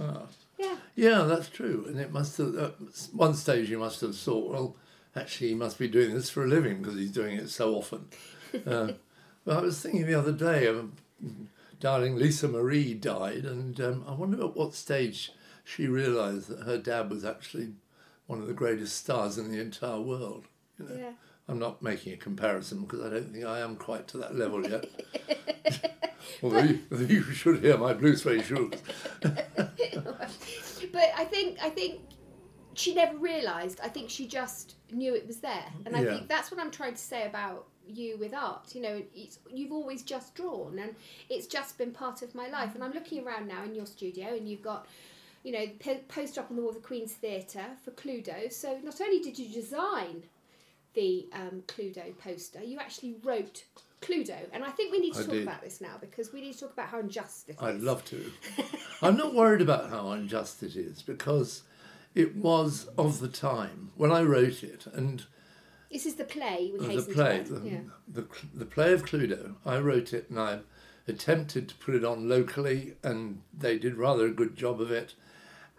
[0.00, 0.22] Ah.
[0.58, 0.76] Yeah.
[0.96, 1.84] Yeah, that's true.
[1.88, 2.74] And it must have, at
[3.12, 4.76] one stage you must have thought, well,
[5.14, 8.06] actually, he must be doing this for a living because he's doing it so often.
[8.66, 8.92] Uh,
[9.44, 10.94] well, I was thinking the other day, um,
[11.80, 15.32] darling Lisa Marie died, and um, I wonder at what stage
[15.64, 17.74] she realised that her dad was actually
[18.26, 20.46] one of the greatest stars in the entire world.
[20.78, 21.10] You know, Yeah.
[21.46, 24.66] I'm not making a comparison because I don't think I am quite to that level
[24.66, 24.86] yet.
[26.42, 28.72] Although you, you should hear my blue suede shoes.
[30.92, 32.00] But I think I think
[32.74, 33.80] she never realised.
[33.82, 36.14] I think she just knew it was there, and I Yeah.
[36.14, 38.74] think that's what I'm trying to say about you with art.
[38.74, 40.94] You know, it's, you've always just drawn, and
[41.28, 42.74] it's just been part of my life.
[42.74, 44.86] And I'm looking around now in your studio, and you've got.
[45.44, 48.52] You know, po- poster up on the wall of the Queen's Theatre for Cluedo.
[48.52, 50.24] So not only did you design
[50.94, 53.62] the um, Cluedo poster, you actually wrote
[54.00, 54.36] Cluedo.
[54.52, 55.42] And I think we need to I talk did.
[55.42, 57.82] about this now because we need to talk about how unjust I'd is.
[57.82, 58.32] love to.
[59.02, 61.62] I'm not worried about how unjust it is because
[62.14, 65.24] it was of the time when I wrote it, and
[65.90, 66.72] This is the play.
[66.78, 67.78] We the play, the, yeah.
[68.06, 69.54] the, the play of Cluedo.
[69.64, 70.60] I wrote it, and I
[71.06, 75.14] attempted to put it on locally, and they did rather a good job of it.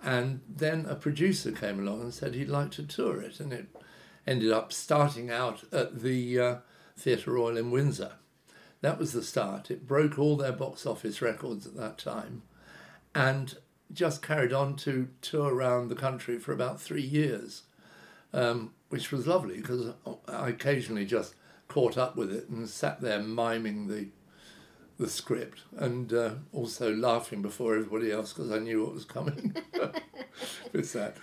[0.02, 3.68] And then a producer came along and said he'd like to tour it, and it
[4.26, 6.56] ended up starting out at the uh,
[7.00, 8.14] Theatre Royal in Windsor.
[8.82, 9.72] That was the start.
[9.72, 12.44] It broke all their box office records at that time,
[13.14, 13.58] and
[13.92, 17.64] just carried on to tour around the country for about three years,
[18.34, 19.94] um, which was lovely because
[20.28, 21.36] I occasionally just
[21.68, 24.08] caught up with it and sat there miming the
[24.98, 29.56] the script and uh, also laughing before everybody else because I knew what was coming
[30.74, 31.16] with that.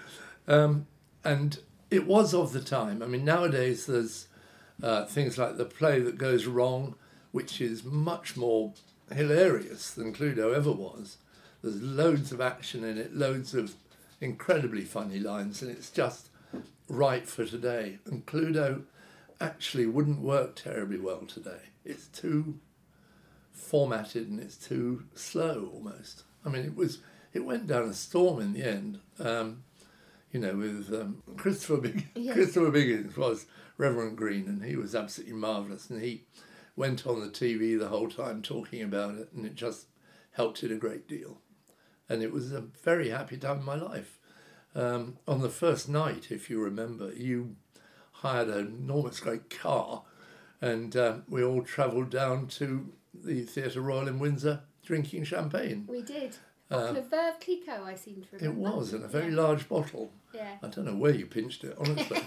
[0.48, 0.86] Um,
[1.22, 1.58] and
[1.90, 3.02] it was of the time.
[3.02, 4.28] I mean, nowadays there's
[4.82, 6.94] uh, things like the play that goes wrong,
[7.32, 8.72] which is much more
[9.12, 11.18] hilarious than Cluedo ever was.
[11.62, 13.74] There's loads of action in it, loads of
[14.20, 16.28] incredibly funny lines, and it's just
[16.88, 17.98] right for today.
[18.06, 18.82] And Cluedo
[19.40, 21.60] actually wouldn't work terribly well today.
[21.84, 22.58] It's too
[23.52, 26.24] formatted and it's too slow almost.
[26.44, 26.98] I mean, it was
[27.32, 29.00] it went down a storm in the end.
[29.18, 29.62] Um,
[30.32, 32.34] you know, with um, Christopher Big- Yes.
[32.34, 33.46] Christopher Biggins was
[33.78, 36.24] Reverend Green, and he was absolutely marvelous, and he
[36.76, 39.86] went on the TV the whole time talking about it, and it just
[40.32, 41.38] helped it a great deal,
[42.08, 44.18] and it was a very happy time in my life.
[44.74, 47.56] Um, on the first night, if you remember, you
[48.12, 50.02] hired an enormous great car,
[50.60, 55.86] and um, we all travelled down to the Theatre Royal in Windsor drinking champagne.
[55.88, 56.36] We did.
[56.68, 58.46] Bottle of Veuve Clicquot, I seem to remember.
[58.46, 59.40] It was in a very Yeah.
[59.42, 60.10] large bottle.
[60.34, 60.56] Yeah.
[60.62, 62.18] I don't know where you pinched it, honestly.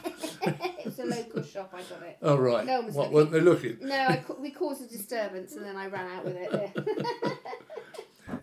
[0.80, 2.18] it was a local shop, I got it.
[2.22, 2.66] oh, right.
[2.66, 3.16] No one was what, looking.
[3.16, 3.78] weren't they looking?
[3.82, 7.38] No, I, we caused a disturbance and then I ran out with it.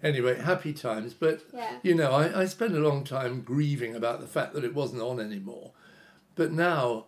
[0.03, 1.15] Anyway, happy times.
[1.15, 1.79] But, Yeah.
[1.83, 5.01] you know, I, I spent a long time grieving about the fact that it wasn't
[5.03, 5.73] on anymore.
[6.35, 7.07] But now,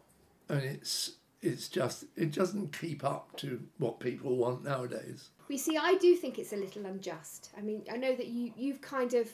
[0.49, 1.13] I mean, it's,
[1.43, 5.29] it's just, it doesn't keep up to what people want nowadays.
[5.49, 7.51] We see, I do think it's a little unjust.
[7.59, 9.29] I mean, I know that you you've kind of,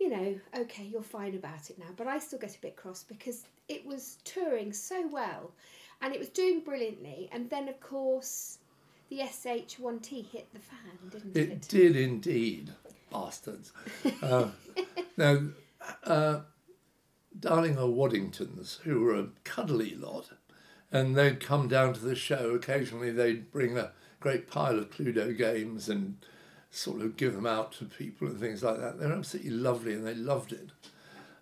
[0.00, 3.04] you know, okay, you're fine about it now, but I still get a bit cross
[3.04, 5.52] because it was touring so well,
[6.00, 8.58] and it was doing brilliantly, and then of course,
[9.10, 11.50] the SH1T hit the fan, didn't it?
[11.50, 12.72] It did indeed,
[13.12, 13.72] bastards.
[14.22, 14.48] Uh,
[15.16, 15.38] now,
[16.04, 16.40] uh,
[17.38, 20.30] Darling Waddingtons, who were a cuddly lot,
[20.90, 22.50] and they'd come down to the show.
[22.54, 26.16] Occasionally, they'd bring a great pile of Cluedo games and
[26.70, 28.98] sort of give them out to people and things like that.
[28.98, 30.70] They're absolutely lovely, and they loved it.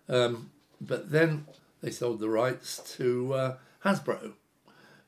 [0.07, 1.45] Um, but then
[1.81, 4.33] they sold the rights to uh, Hasbro,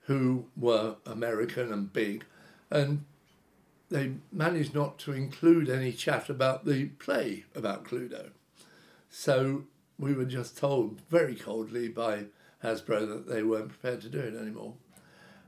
[0.02, 2.26] who were American and big,
[2.70, 3.06] and
[3.90, 8.30] they managed not to include any chat about the play about Cluedo.
[9.10, 9.64] So
[10.00, 12.26] we were just told very coldly by
[12.64, 14.76] Hasbro that they weren't prepared to do it anymore.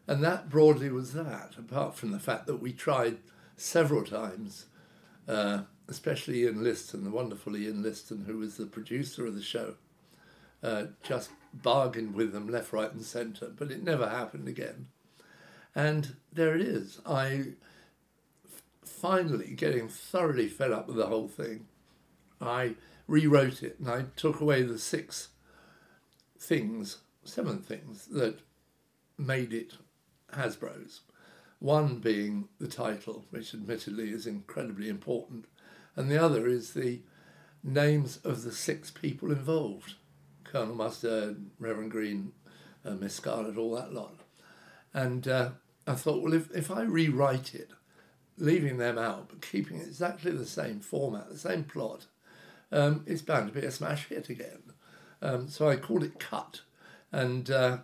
[0.07, 3.19] And that broadly was that, apart from the fact that we tried
[3.57, 4.65] several times,
[5.27, 9.75] uh, especially Ian Liston, the wonderful Ian Liston, who was the producer of the show,
[10.61, 14.87] uh, just bargained with them left, right, and centre, but it never happened again.
[15.75, 16.99] And there it is.
[17.05, 17.53] I
[18.83, 21.65] finally getting thoroughly fed up with the whole thing.
[22.39, 22.75] I
[23.07, 25.29] rewrote it and I took away the six
[26.39, 28.39] things, seven things that
[29.17, 29.73] made it
[30.33, 31.01] Hasbro's.
[31.63, 35.45] One being the title, which admittedly is incredibly important,
[35.95, 36.99] and the other is the
[37.63, 39.93] names of the six people involved
[40.43, 42.33] Colonel Mustard, Reverend Green,
[42.83, 44.15] uh, Miss Scarlet, all that lot.
[44.93, 45.51] And uh,
[45.87, 47.69] I thought, well, if, if I rewrite it,
[48.37, 52.07] leaving them out but keeping exactly the same format, the same plot,
[52.73, 54.73] um, it's bound to be a smash hit again.
[55.21, 56.59] Um, so I called it Cut,
[57.13, 57.77] and uh,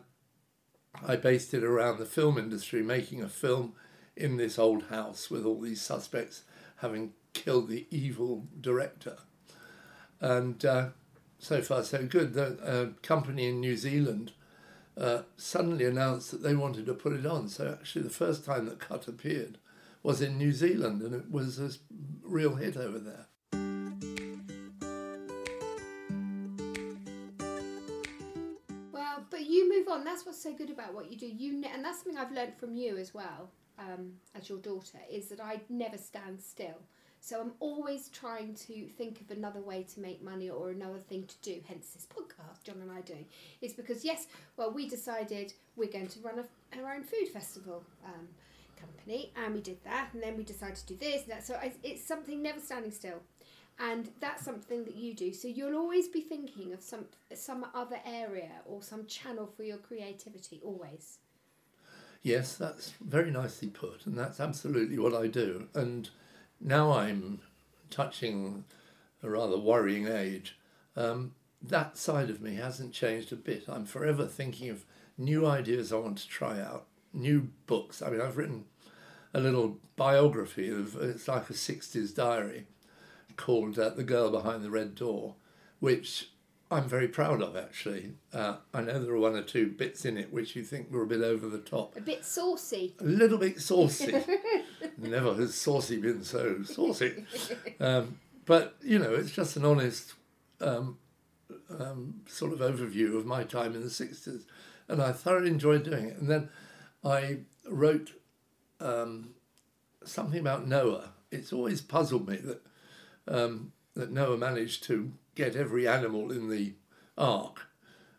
[1.06, 3.74] I based it around the film industry making a film
[4.16, 6.44] in this old house with all these suspects
[6.78, 9.18] having killed the evil director.
[10.20, 10.90] And uh,
[11.38, 12.34] so far, so good.
[12.34, 14.34] The uh, company in New Zealand
[14.98, 17.48] uh, suddenly announced that they wanted to put it on.
[17.48, 19.58] So actually, the first time that Cut appeared
[20.04, 21.72] was in New Zealand, and it was a
[22.24, 23.29] real hit over there.
[30.20, 31.28] That's what's so good about what you do.
[31.28, 34.98] You ne- and that's something I've learned from you as well, um, as your daughter,
[35.10, 36.76] is that I never stand still.
[37.22, 41.24] So I'm always trying to think of another way to make money or another thing
[41.24, 41.62] to do.
[41.66, 43.16] Hence this podcast, John and I do
[43.62, 44.28] is because yes,
[44.58, 47.86] well, we decided we're going to run a, our own food festival.
[48.04, 48.28] Um,
[48.80, 51.60] company and we did that and then we decided to do this and that so
[51.84, 53.20] it's something never standing still
[53.80, 58.00] and that's something that you do so you'll always be thinking of some some other
[58.06, 61.20] area or some channel for your creativity always
[62.22, 65.68] Yes, that's very nicely put, and that's absolutely what I do.
[65.74, 66.10] And
[66.60, 67.40] now I'm
[67.90, 68.66] touching
[69.24, 70.58] a rather worrying age.
[70.98, 73.66] Um, that side of me hasn't changed a bit.
[73.70, 74.86] I'm forever thinking of
[75.18, 78.02] new ideas I want to try out, new books.
[78.02, 78.66] I mean, I've written
[79.34, 82.66] a little biography of it's like a 60s diary
[83.40, 85.36] called uh, The Girl Behind the Red Door,
[85.80, 86.30] which
[86.70, 88.12] I'm very proud of actually.
[88.34, 91.04] Uh, I know there are one or two bits in it which you think were
[91.04, 94.14] a bit over the top a bit saucy a little bit saucy.
[94.98, 97.24] Never has saucy been so saucy.
[97.80, 100.14] Um, but you know, it's just an honest
[100.60, 100.98] um,
[101.80, 104.46] um, sort of overview of my time in the sixties,
[104.90, 106.18] and I thoroughly enjoyed doing it.
[106.18, 106.50] And then
[107.04, 108.12] I wrote
[108.82, 109.30] um,
[110.04, 111.14] something about Noah.
[111.32, 112.62] It's always puzzled me that
[113.30, 116.74] um, that Noah managed to get every animal in the
[117.18, 117.68] ark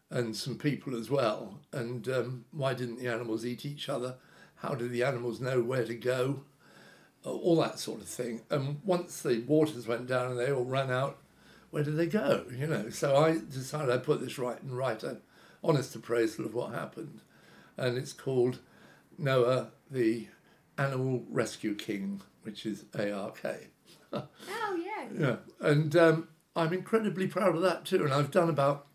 [0.09, 1.61] and some people as well.
[1.73, 4.17] And um, why didn't the animals eat each other?
[4.57, 6.45] How did the animals know where to go?
[7.25, 8.43] all that sort of thing.
[8.51, 11.19] And once the waters went down and they all ran out,
[11.71, 12.45] where did they go?
[12.51, 15.21] You know, so I decided I'd put this right and write an
[15.63, 17.21] honest appraisal of what happened,
[17.77, 18.59] and it's called
[19.19, 20.29] Noah the
[20.79, 23.41] Animal Rescue King, which is ARK.
[24.13, 24.90] Oh yeah.
[25.19, 28.05] Yeah, and um, I'm incredibly proud of that too.
[28.05, 28.87] And I've done about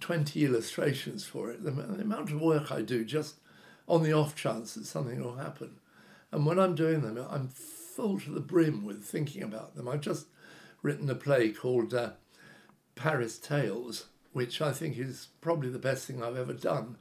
[0.00, 1.64] 20 illustrations for it.
[1.64, 3.36] The, the amount of work I do just
[3.88, 5.80] on the off chance that something will happen.
[6.32, 9.88] And when I'm doing them, I'm full to the brim with thinking about them.
[9.88, 10.26] I've just
[10.82, 12.10] written a play called uh,
[12.94, 16.96] Paris Tales, which I think is probably the best thing I've ever done.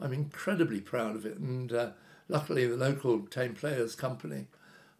[0.00, 1.38] I'm incredibly proud of it.
[1.38, 1.90] And uh,
[2.28, 4.46] luckily, the local Thame Players Company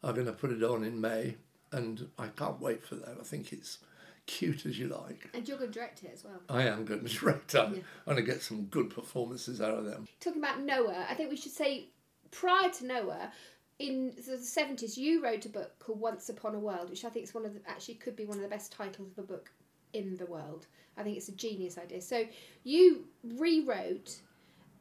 [0.05, 1.37] are going to put it on in May.
[1.73, 3.17] And I can't wait for that.
[3.21, 3.79] I think it's
[4.27, 5.31] cute as you like.
[5.35, 6.41] And you're going to direct it as well.
[6.49, 7.55] I am going to direct.
[7.55, 10.07] I'm going to get some good performances out of them.
[10.21, 11.89] Talking about Noah, I think we should say
[12.31, 13.33] prior to Noah,
[13.79, 17.25] in the seventies, you wrote a book called Once Upon a World, which I think
[17.25, 19.51] is one of the actually could be one of the best titles of a book
[19.93, 20.67] in the world.
[20.97, 22.01] I think it's a genius idea.
[22.01, 22.27] So
[22.65, 24.17] you rewrote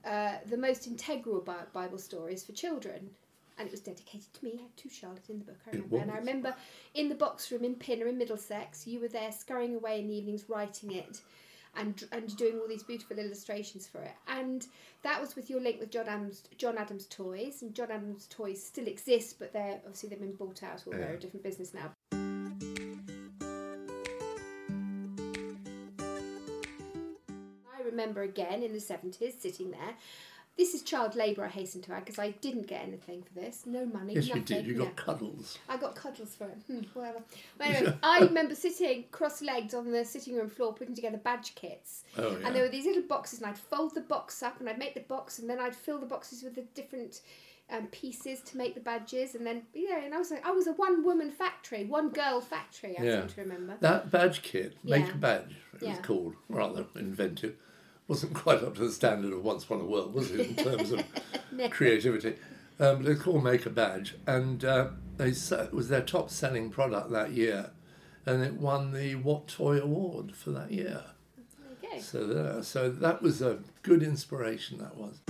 [0.05, 1.41] uh, the most integral
[1.73, 3.09] Bible stories for children.
[3.61, 4.55] And it was dedicated to me.
[4.57, 5.97] I had two Charlotte in the book, I remember.
[5.97, 6.55] And I remember
[6.95, 10.15] in the box room in Pinner in Middlesex, you were there scurrying away in the
[10.15, 11.21] evenings writing it
[11.75, 14.15] and and doing all these beautiful illustrations for it.
[14.27, 14.65] And
[15.03, 17.61] that was with your link with John Adams John Adams Toys.
[17.61, 21.13] And John Adams Toys still exist, but they're obviously they've been bought out or they're
[21.13, 21.91] a different business now.
[27.77, 29.93] I remember again in the 70s sitting there.
[30.57, 33.63] This is child labour, I hasten to add, because I didn't get anything for this.
[33.65, 34.41] No money, Yes, nothing.
[34.41, 34.67] you did.
[34.67, 34.93] You got yeah.
[34.95, 35.57] cuddles.
[35.69, 36.57] I got cuddles for it.
[36.67, 37.19] Hmm, whatever.
[37.59, 42.03] Anyway, I remember sitting cross-legged on the sitting room floor putting together badge kits.
[42.17, 42.45] Oh, yeah.
[42.47, 44.93] And there were these little boxes, and I'd fold the box up, and I'd make
[44.93, 47.21] the box, and then I'd fill the boxes with the different
[47.71, 50.67] um, pieces to make the badges, and then yeah, and I was like, I was
[50.67, 52.97] a one-woman factory, one-girl factory.
[52.99, 53.19] I Yeah.
[53.21, 53.77] seem to remember.
[53.79, 55.13] That badge kit, make Yeah.
[55.13, 55.89] a badge, it Yeah.
[55.91, 57.55] was called, rather invented,
[58.11, 60.91] wasn't quite up to the standard of Once Upon a World, was it, in terms
[60.91, 61.01] of
[61.71, 62.35] creativity?
[62.77, 66.69] Um, but it's called Make a Badge, and uh, they it was their top selling
[66.71, 67.69] product that year,
[68.25, 71.05] and it won the What Toy Award for that year.
[71.81, 71.99] Go.
[72.01, 74.79] So there, so that was a good inspiration.
[74.79, 75.21] That was.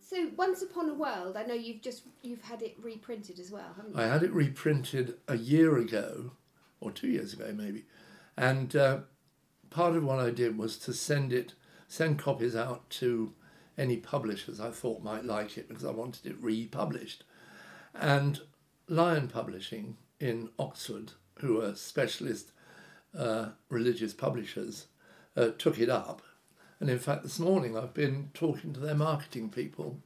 [0.00, 3.72] So Once Upon a World, I know you've just you've had it reprinted as well,
[3.76, 4.02] haven't you?
[4.02, 6.32] I had it reprinted a year ago,
[6.80, 7.84] or two years ago maybe,
[8.36, 8.98] and uh,
[9.70, 11.54] part of what I did was to send it,
[11.88, 13.32] send copies out to
[13.78, 17.24] any publishers I thought might like it because I wanted it republished,
[17.94, 18.40] and
[18.88, 22.52] Lion Publishing in Oxford, who are specialist
[23.16, 24.86] uh, religious publishers,
[25.36, 26.22] uh, took it up,
[26.80, 30.00] and in fact this morning I've been talking to their marketing people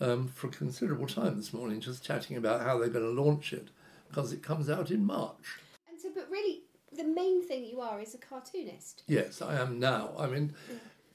[0.00, 3.52] um, for a considerable time this morning, just chatting about how they're going to launch
[3.52, 3.68] it
[4.08, 5.58] because it comes out in March.
[5.88, 6.62] And so, but really,
[6.96, 9.02] the main thing you are is a cartoonist.
[9.06, 10.12] Yes, I am now.
[10.18, 10.54] I mean,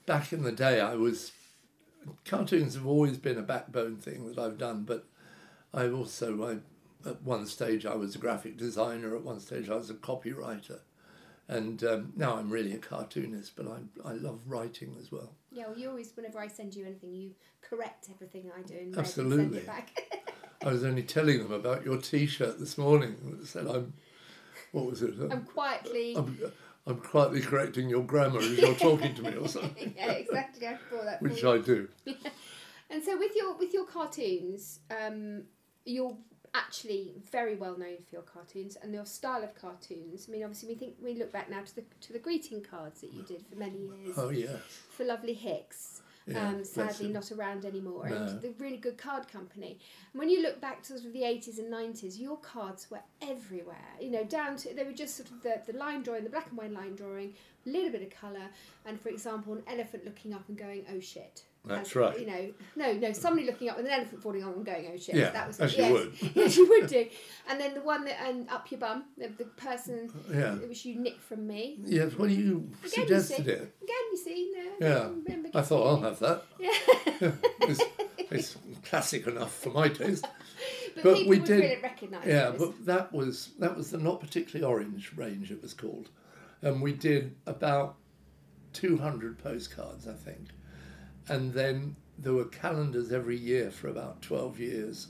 [0.05, 1.31] back in the day, I was.
[2.25, 5.05] Cartoons have always been a backbone thing that I've done, but
[5.73, 6.61] I've also,
[7.05, 9.95] I, at one stage, I was a graphic designer, at one stage, I was a
[9.95, 10.79] copywriter.
[11.47, 15.33] And um, now I'm really a cartoonist, but I, I love writing as well.
[15.51, 18.95] Yeah, well, you always, whenever I send you anything, you correct everything I do and
[18.95, 20.33] red and send it back.
[20.63, 23.93] I was only telling them about your t shirt this morning that said I'm.
[24.71, 25.13] What was it?
[25.31, 26.15] I'm quietly.
[26.15, 26.37] I'm,
[26.87, 30.67] I'm quietly correcting your grammar as you're talking to me or something, yeah, exactly.
[30.67, 31.19] I brought that.
[31.19, 31.43] for which.
[31.43, 31.87] I do.
[32.91, 35.43] And so with your with your cartoons, um,
[35.85, 36.17] you're
[36.55, 40.25] actually very well known for your cartoons and your style of cartoons.
[40.27, 43.01] I mean, obviously, we think we look back now to the to the greeting cards
[43.01, 44.59] that you did for many years Oh, yes.
[44.89, 46.01] for Lovely Hicks.
[46.31, 48.15] Yeah, um, sadly not around anymore, No.
[48.15, 49.79] and the really good card company.
[50.13, 53.01] And when you look back to sort of the eighties and nineties, your cards were
[53.21, 53.77] everywhere.
[53.99, 56.47] You know, down to they were just sort of the, the line drawing, the black
[56.49, 57.33] and white line drawing,
[57.65, 58.47] a little bit of colour,
[58.85, 62.17] and for example, an elephant looking up and going, "Oh shit." That's right.
[62.19, 64.97] You know, no, no, somebody looking up with an elephant falling on and going, "Oh
[64.97, 65.77] shit." Yeah, that was as it.
[65.77, 65.91] you yes.
[65.93, 66.31] would.
[66.35, 67.05] yes, you would do.
[67.49, 70.53] And then the one that and up your bum, the, the person uh, Yeah.
[70.55, 71.77] which you nicked from me.
[71.83, 73.75] Yes, well, you Again, suggested you see, it.
[73.83, 75.03] Again, you see, no, Yeah.
[75.09, 76.43] remember I thought I'll have that.
[76.59, 77.31] Yeah.
[77.61, 77.83] It's,
[78.31, 80.25] it's classic enough for my taste.
[80.95, 82.59] But, But people we did- recognise Yeah, those.
[82.59, 86.09] but that was that was the not particularly orange range it was called,
[86.61, 87.97] and we did about
[88.73, 90.47] two hundred postcards, I think,
[91.29, 95.07] and then there were calendars every year for about twelve years,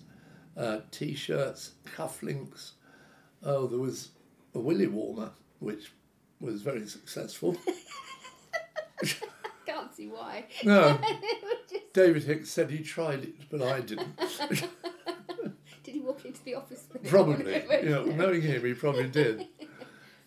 [0.58, 2.72] uh, T-shirts, cufflinks.
[3.44, 4.10] Oh, there was
[4.54, 5.92] a willy warmer, which
[6.40, 7.56] was very successful.
[9.66, 10.46] Can't see why.
[10.64, 11.00] No,
[11.70, 14.18] just- David Hicks said he tried it, but I didn't.
[15.84, 19.48] Did he walk into the office with probably, you know, knowing him, he probably did.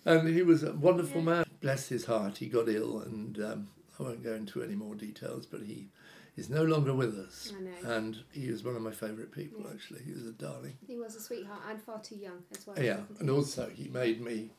[0.05, 1.25] And he was a wonderful Yeah.
[1.27, 1.45] man.
[1.61, 3.69] Bless his heart, he got ill, and um,
[3.99, 5.89] I won't go into any more details, but he
[6.37, 7.53] is no longer with us.
[7.57, 7.95] I know.
[7.97, 9.73] And he was one of my favourite people, Yeah.
[9.73, 10.03] actually.
[10.03, 10.79] He was a darling.
[10.87, 12.79] He was a sweetheart and far too young as well.
[12.83, 14.51] Yeah, and also he made me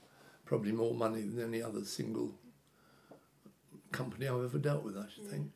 [0.45, 2.35] probably more money than any other single
[3.91, 5.51] company I've ever dealt with, I should think.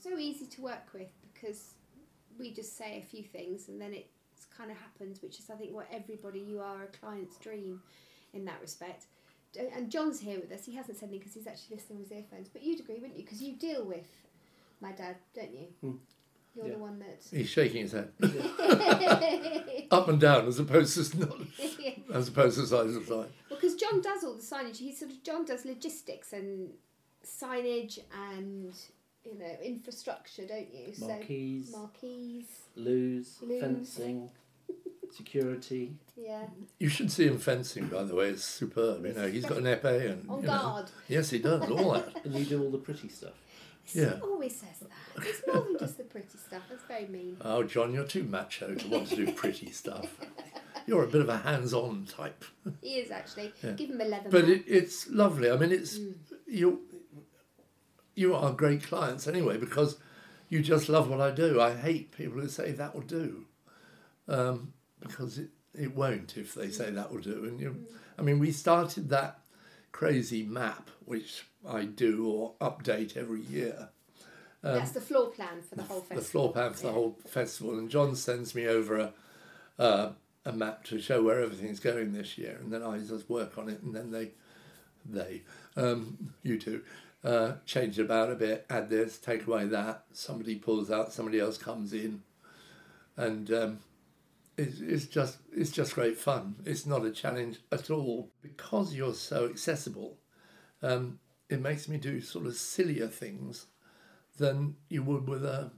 [0.00, 1.74] so easy to work with because
[2.38, 4.08] we just say a few things and then it
[4.56, 7.80] kind of happens, which is I think what everybody you are a client's dream
[8.32, 9.06] in that respect.
[9.74, 10.64] And John's here with us.
[10.66, 12.48] He hasn't said anything because he's actually listening with his earphones.
[12.48, 13.24] But you'd agree, wouldn't you?
[13.24, 14.06] Because you deal with
[14.80, 15.66] my dad, don't you?
[15.80, 15.92] Hmm.
[16.54, 16.72] You're Yeah.
[16.74, 17.22] the one that.
[17.30, 18.10] He's shaking his head
[19.90, 21.36] up and down as opposed to not,
[21.78, 21.90] yeah.
[22.14, 23.28] as opposed to side to side.
[23.48, 24.76] Because John does all the signage.
[24.78, 26.70] He sort of John does logistics and
[27.24, 27.98] signage
[28.30, 28.72] and
[29.24, 30.92] you know infrastructure, don't you?
[30.98, 32.44] Marquees, So marquees,
[32.76, 33.60] loos, Loos.
[33.60, 34.30] fencing,
[35.12, 35.92] security.
[36.16, 36.46] yeah,
[36.78, 38.28] You should see him fencing, by the way.
[38.30, 39.04] It's superb.
[39.06, 40.86] You know, he's got an épée and on you know, guard.
[41.08, 42.08] yes, he does all that.
[42.24, 43.32] And you do all the pretty stuff.
[43.92, 44.16] Yeah.
[44.16, 45.26] He always says that.
[45.26, 46.62] It's more than just the pretty stuff.
[46.68, 47.36] That's very mean.
[47.40, 50.06] Oh, John, you're too macho to want to do pretty stuff.
[50.86, 52.44] You're a bit of a hands-on type.
[52.82, 53.52] He is actually.
[53.62, 53.72] Yeah.
[53.72, 54.28] Give him a leather.
[54.30, 55.50] But it, it's lovely.
[55.50, 56.14] I mean, it's Mm.
[56.46, 56.80] you.
[58.14, 59.96] You are great clients anyway because
[60.48, 61.60] you just love what I do.
[61.60, 63.44] I hate people who say that will do,
[64.28, 67.44] um, because it, it won't if they say that will do.
[67.44, 67.84] And you, Mm.
[68.18, 69.40] I mean, we started that
[69.92, 73.90] crazy map which I do or update every year.
[74.60, 76.16] That's the floor plan for the whole festival.
[76.18, 79.12] um, The floor plan for the whole festival, and John sends me over a
[79.78, 80.12] uh,
[80.44, 83.68] a map to show where everything's going this year, and then I just work on
[83.68, 84.32] it, and then they
[85.08, 85.42] they
[85.76, 86.82] um, you two
[87.24, 90.04] uh, change it about a bit, add this, take away that.
[90.12, 92.22] Somebody pulls out, somebody else comes in,
[93.16, 93.78] and um,
[94.58, 96.56] it's, it's just it's just great fun.
[96.66, 100.18] It's not a challenge at all because you're so accessible.
[100.82, 103.66] Um, it makes me do sort of sillier things
[104.36, 105.70] than you would with a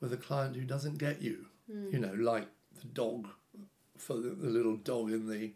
[0.00, 1.46] with a client who doesn't get you.
[1.66, 2.46] You know, like
[2.78, 3.28] the dog
[3.96, 5.52] for the, the little dog in the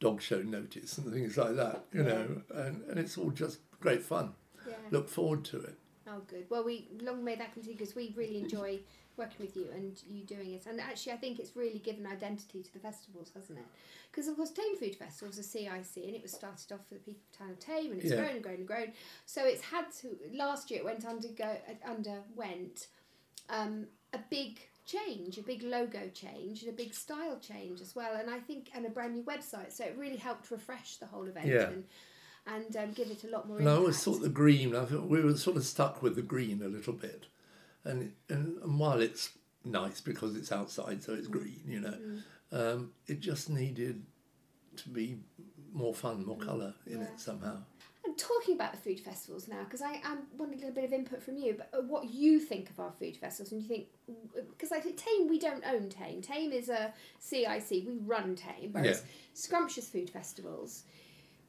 [0.00, 1.84] dog show notice and things like that.
[1.92, 4.32] You know, and, and it's all just great fun.
[4.66, 4.76] Yeah.
[4.90, 5.74] Look forward to it.
[6.08, 6.46] Oh, good.
[6.48, 8.80] Well, we long may that continue because we really enjoy
[9.16, 10.66] working with you and you doing it.
[10.66, 13.64] And actually, I think it's really given identity to the festivals, hasn't it?
[14.10, 16.94] Because of course, Thame Food Festival was a CIC, and it was started off for
[16.94, 18.16] the people of town of Thame, and it's Yeah.
[18.20, 18.92] grown and grown and grown.
[19.26, 20.16] So it's had to.
[20.34, 22.88] Last year, it went undergo underwent
[23.48, 28.14] um, a big change, a big logo change, and a big style change as well.
[28.16, 29.72] And I think and a brand new website.
[29.72, 31.68] So it really helped refresh the whole event Yeah.
[31.68, 31.84] and
[32.44, 33.58] and um, give it a lot more.
[33.58, 34.74] And I always thought the green.
[34.74, 37.26] I thought we were sort of stuck with the green a little bit,
[37.84, 39.30] and and, and while it's
[39.64, 41.62] nice because it's outside, so it's green.
[41.66, 41.98] You know,
[42.52, 44.04] um, it just needed
[44.76, 45.18] to be
[45.72, 47.04] more fun, more colour in Yeah.
[47.04, 47.58] it somehow.
[48.04, 50.92] And talking about the food festivals now, because I, I want a little bit of
[50.92, 53.86] input from you, but uh, what you think of our food festivals, and you think,
[54.50, 56.20] because I think Thame, we don't own Thame.
[56.20, 59.04] Thame is a CIC, we run Thame, whereas
[59.34, 60.82] Scrumptious Food Festivals,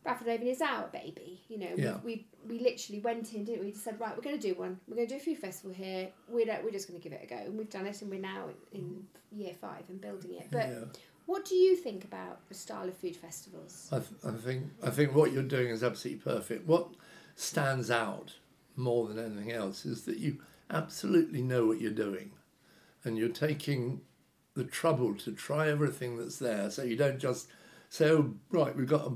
[0.03, 1.41] Bradford on Avon is our baby.
[1.47, 1.97] You know, Yeah.
[2.03, 3.71] we, we, we literally went in, didn't we?
[3.71, 4.79] Just said, right, we're going to do one.
[4.87, 6.09] We're going to do a food festival here.
[6.27, 7.37] We're, we're just going to give it a go.
[7.37, 10.47] And we've done it, and we're now in year five and building it.
[10.51, 10.79] But yeah.
[11.25, 13.89] what do you think about the style of food festivals?
[13.91, 16.67] I, th- I think I think what you're doing is absolutely perfect.
[16.67, 16.89] What
[17.35, 18.33] stands out
[18.75, 20.39] more than anything else is that you
[20.69, 22.31] absolutely know what you're doing,
[23.03, 24.01] and you're taking
[24.55, 26.69] the trouble to try everything that's there.
[26.69, 27.47] So you don't just
[27.89, 29.13] say, "Oh, right, we've got a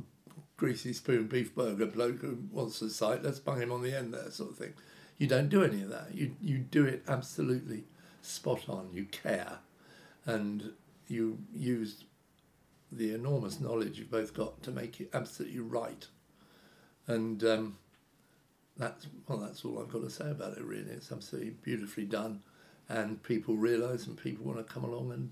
[0.57, 3.23] greasy spoon beef burger bloke who wants the site.
[3.23, 4.73] Let's bang him on the end there," sort of thing.
[5.17, 6.13] You don't do any of that.
[6.13, 7.85] You you do it absolutely
[8.21, 8.89] spot on.
[8.93, 9.59] You care,
[10.25, 10.73] and
[11.07, 12.03] you use
[12.91, 16.07] the enormous knowledge you've both got to make it absolutely right.
[17.05, 17.77] And um,
[18.77, 20.63] that's well, that's all I've got to say about it.
[20.63, 22.41] Really, it's absolutely beautifully done,
[22.89, 25.31] and people realise and people want to come along and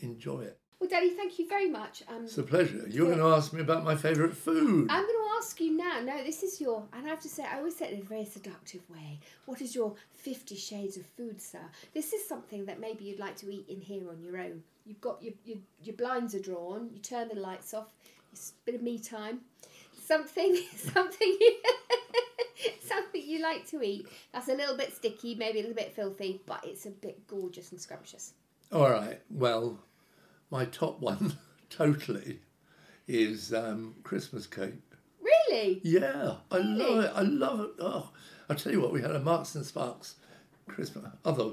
[0.00, 0.58] enjoy it.
[0.78, 2.02] Well, Daddy, thank you very much.
[2.08, 2.86] Um, It's a pleasure.
[2.88, 4.88] You're going to ask me about my favourite food.
[4.90, 6.00] I'm going to ask you now.
[6.00, 8.04] No, this is your, and I have to say, I always say it in a
[8.04, 9.18] very seductive way.
[9.46, 11.62] What is your Fifty Shades of Food, sir?
[11.94, 14.62] This is something that maybe you'd like to eat in here on your own.
[14.84, 16.90] You've got your your, your blinds are drawn.
[16.92, 17.88] You turn the lights off.
[18.32, 19.40] It's a bit of me time.
[20.04, 21.38] Something, something,
[22.80, 24.06] something you like to eat.
[24.32, 27.72] That's a little bit sticky, maybe a little bit filthy, but it's a bit gorgeous
[27.72, 28.34] and scrumptious.
[28.72, 29.20] All right.
[29.30, 29.78] Well,
[30.50, 31.36] my top one
[31.70, 32.40] totally
[33.08, 34.74] is um, Christmas cake.
[35.20, 35.46] Really?
[35.56, 35.80] Really?
[35.82, 37.12] Yeah, I love it.
[37.14, 37.70] I love it.
[37.80, 38.10] Oh,
[38.48, 40.16] I tell you what, we had a Marks and Sparks
[40.68, 41.10] Christmas.
[41.24, 41.52] Other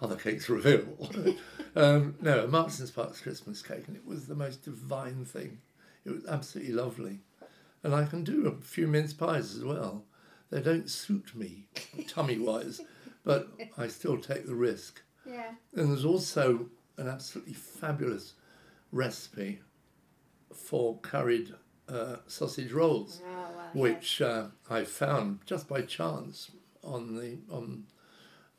[0.00, 1.10] other cakes available.
[1.76, 5.58] um, no, a Marks and Sparks Christmas cake, and it was the most divine thing.
[6.04, 7.20] It was absolutely lovely,
[7.82, 10.04] and I can do a few mince pies as well.
[10.50, 11.68] They don't suit me
[12.08, 12.80] tummy wise,
[13.24, 15.02] but I still take the risk.
[15.28, 15.52] Yeah.
[15.74, 16.66] And there's also
[16.96, 18.34] an absolutely fabulous
[18.92, 19.60] recipe
[20.54, 21.54] for curried
[21.88, 26.50] uh, sausage rolls, Oh, well, which uh, I found just by chance
[26.82, 27.84] on the on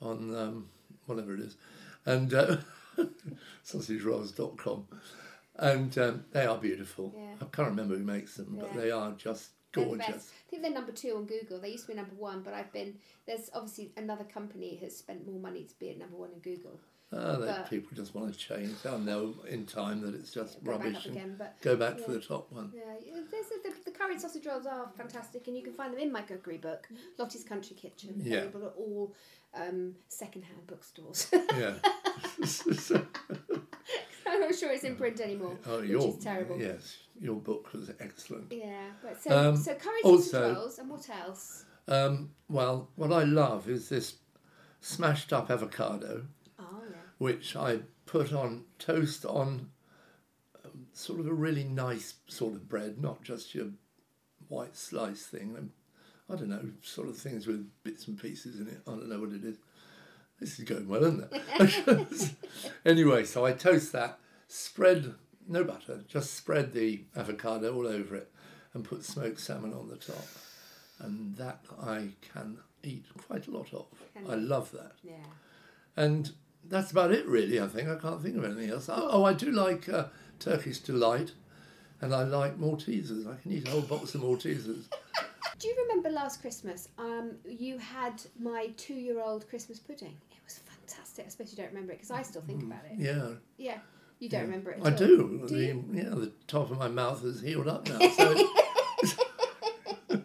[0.01, 0.69] on um,
[1.05, 1.57] whatever it is,
[2.05, 2.57] and uh,
[3.65, 4.87] sausagerolls.com.
[5.59, 7.13] And um, they are beautiful.
[7.17, 7.33] Yeah.
[7.41, 10.31] I can't remember who makes them, but they are just gorgeous.
[10.47, 11.59] I think they're number two on Google.
[11.59, 15.25] They used to be number one, but I've been there's obviously another company has spent
[15.25, 16.79] more money to be at number one in Google.
[17.09, 18.81] They, But- people just want to change.
[18.83, 22.05] They'll know in time that it's just back rubbish and again, go back yeah.
[22.13, 22.71] the top one.
[22.75, 22.95] yeah,
[23.31, 26.11] there's a, the, the curried sausage rolls are fantastic, and you can find them in
[26.11, 26.87] my cookery book,
[27.17, 28.39] Lottie's Country Kitchen, Yeah.
[28.39, 29.15] available at all
[29.55, 31.31] um, second-hand bookstores.
[31.57, 31.75] Yeah.
[34.29, 36.59] I'm not sure it's in print anymore, Oh, which your is terrible.
[36.59, 38.51] yes, your book was excellent.
[38.51, 41.63] Yeah, but so Um, so also- sausage rolls, and what else?
[41.87, 44.15] Um, well, what I love is this
[44.81, 46.25] smashed up avocado, Oh
[47.17, 49.69] which I put on toast on
[50.63, 53.67] um, sort of a really nice sort of bread, not just your
[54.47, 55.55] white slice thing.
[55.57, 55.71] Um,
[56.29, 58.81] I don't know, sort of things with bits and pieces in it.
[58.85, 59.57] I don't know what it is.
[60.39, 62.33] This is going well, isn't it?
[62.85, 65.15] anyway, so I toast that, spread
[65.47, 68.31] no butter, just spread the avocado all over it,
[68.73, 70.25] and put smoked salmon on the top,
[70.99, 73.87] and that I can eat quite a lot of.
[74.29, 75.15] I love that, yeah.
[75.95, 76.31] and
[76.65, 77.59] that's about it really.
[77.59, 78.89] I think I can't think of anything else.
[78.89, 80.05] Oh, oh I do like uh,
[80.39, 81.31] Turkish delight,
[82.01, 83.27] and I like Maltesers.
[83.31, 84.85] I can eat a whole box of Maltesers.
[85.59, 86.89] Do you remember last Christmas?
[86.99, 90.15] Um, you had my two-year-old Christmas pudding.
[90.29, 91.25] It was fantastic.
[91.25, 92.99] I suppose you don't remember it because I still think about it.
[92.99, 93.79] Yeah, Yeah,
[94.19, 94.81] you don't remember it.
[94.83, 94.97] I all.
[94.97, 95.45] do.
[95.47, 95.85] Do the, you?
[95.91, 97.99] Yeah, the top of my mouth is healed up now.
[98.09, 98.49] So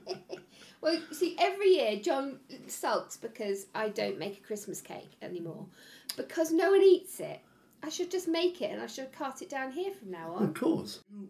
[0.82, 5.66] Well, see, every year John sulks because I don't make a Christmas cake anymore
[6.12, 7.40] because no one eats it.
[7.82, 10.44] I should just make it and I should cart it down here from now on.
[10.44, 11.00] Of course.
[11.12, 11.28] You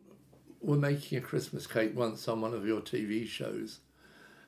[0.60, 3.80] were making a Christmas cake once on one of your TV shows,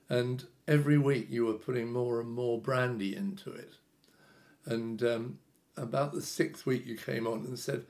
[0.09, 3.75] and every week you were putting more and more brandy into it.
[4.67, 5.39] And um,
[5.77, 7.85] about the sixth week, you came on and said,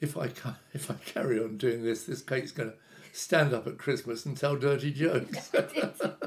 [0.00, 2.76] "If I ca- if I carry on doing this, this cake's going to
[3.12, 5.50] stand up at Christmas and tell dirty jokes."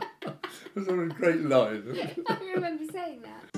[0.76, 1.84] it was a great line.
[2.30, 3.49] I remember saying that.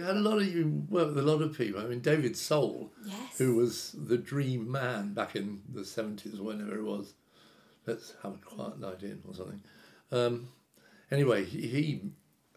[0.00, 1.78] You had a lot of you worked with a lot of people.
[1.78, 2.90] I mean, David Soul.
[3.04, 3.36] Yes.
[3.36, 7.12] who was the dream man back in the 70s or whenever it was.
[7.86, 9.60] Let's have a quiet night in or something.
[10.10, 10.48] Um,
[11.10, 12.00] anyway, he, he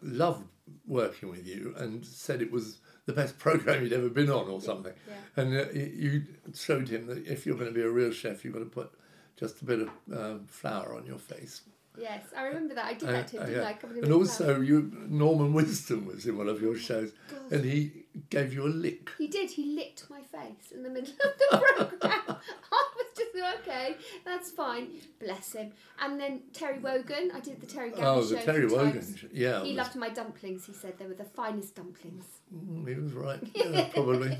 [0.00, 0.46] loved
[0.86, 4.62] working with you and said it was the best program he'd ever been on or
[4.62, 4.94] something.
[5.06, 5.42] Yeah.
[5.42, 6.22] And uh, you
[6.54, 8.90] showed him that if you're going to be a real chef, you've got to put
[9.36, 11.60] just a bit of um, flour on your face.
[11.96, 12.86] Yes, I remember that.
[12.86, 13.68] I did Uh, that to him, uh, yeah.
[13.68, 13.78] I?
[14.02, 17.12] And also, you Norman Winston was in one of your shows,
[17.52, 19.10] and he gave you a lick.
[19.16, 19.50] He did.
[19.50, 22.20] He licked my face in the middle of the program.
[22.72, 24.88] I was just like, okay, that's fine.
[25.20, 25.72] Bless him.
[26.00, 27.30] And then Terry Wogan.
[27.32, 28.28] I did the Terry Gavin Oh, show.
[28.34, 29.30] the a Terry Wogan.
[29.32, 30.66] Yeah, He was- loved my dumplings.
[30.66, 32.24] He said they were the finest dumplings.
[32.52, 33.40] Mm, he was right.
[33.54, 34.36] Yeah, probably.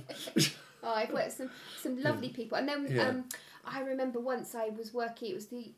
[0.83, 1.51] Oh, I've worked with some
[1.81, 2.59] some lovely people.
[2.59, 3.09] And then Yeah.
[3.09, 3.25] um,
[3.65, 5.31] I remember once I was working.
[5.31, 5.73] It was the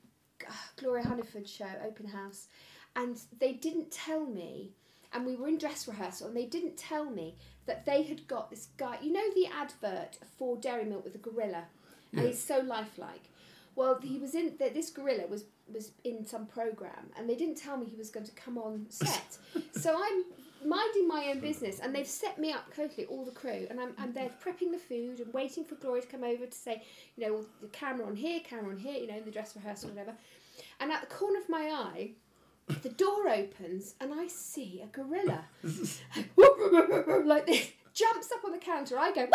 [0.49, 2.49] uh, Gloria Hunniford show, open house,
[2.95, 4.73] and they didn't tell me.
[5.13, 7.37] And we were in dress rehearsal, and they didn't tell me
[7.67, 8.99] that they had got this guy.
[9.01, 11.65] You know the advert for Dairy Milk with the gorilla,
[12.13, 13.31] and he's so lifelike.
[13.77, 14.75] Well, he was in that.
[14.75, 18.27] This gorilla was was in some program, and they didn't tell me he was going
[18.27, 19.39] to come on set.
[19.73, 20.25] so I'm
[20.67, 21.47] minding my own hmm.
[21.47, 24.73] business, and they've set me up totally, all the crew, and I'm, I'm there prepping
[24.73, 26.83] the food and waiting for Gloria to come over to say,
[27.17, 29.91] you know, the camera on here, camera on here, you know, in the dress rehearsal,
[29.91, 30.15] whatever.
[30.81, 32.11] And at the corner of my eye,
[32.83, 35.45] the door opens, and I see a gorilla
[37.25, 37.73] like this.
[37.95, 38.99] Jumps up on the counter.
[38.99, 39.27] I go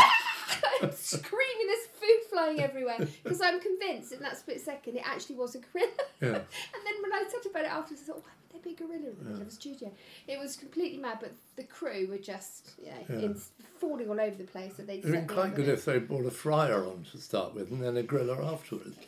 [0.81, 1.67] I'm screaming.
[1.67, 5.59] There's food flying everywhere because I'm convinced in that split second it actually was a
[5.59, 5.89] gorilla.
[6.21, 6.27] Yeah.
[6.73, 8.87] And then when I thought about it afterwards, I thought, why would there be a
[8.87, 9.91] gorilla in the middle of a studio?
[10.27, 13.25] It was completely mad, but the crew were just, you know, Yeah.
[13.25, 13.41] in,
[13.79, 14.73] falling all over the place.
[14.77, 17.71] So they It'd been quite good if they brought a fryer on to start with
[17.71, 18.97] and then a griller afterwards.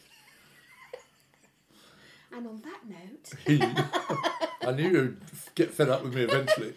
[2.36, 3.78] And on that note,
[4.68, 5.18] I knew you'd
[5.54, 6.74] get fed up with me eventually.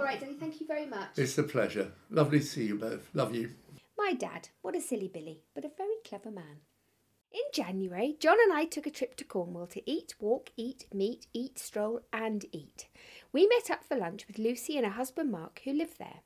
[0.00, 1.10] All right, Danny, thank you very much.
[1.16, 1.92] It's a pleasure.
[2.08, 3.10] Lovely to see you both.
[3.12, 3.50] Love you.
[3.98, 4.48] My my dad.
[4.62, 6.62] What a silly Billy, but a very clever man.
[7.30, 11.26] In January, John and I took a trip to Cornwall to eat, walk, eat, meet,
[11.32, 12.88] eat, stroll, and eat.
[13.30, 16.22] We met up for lunch with Lucie and her husband Mark, who live there.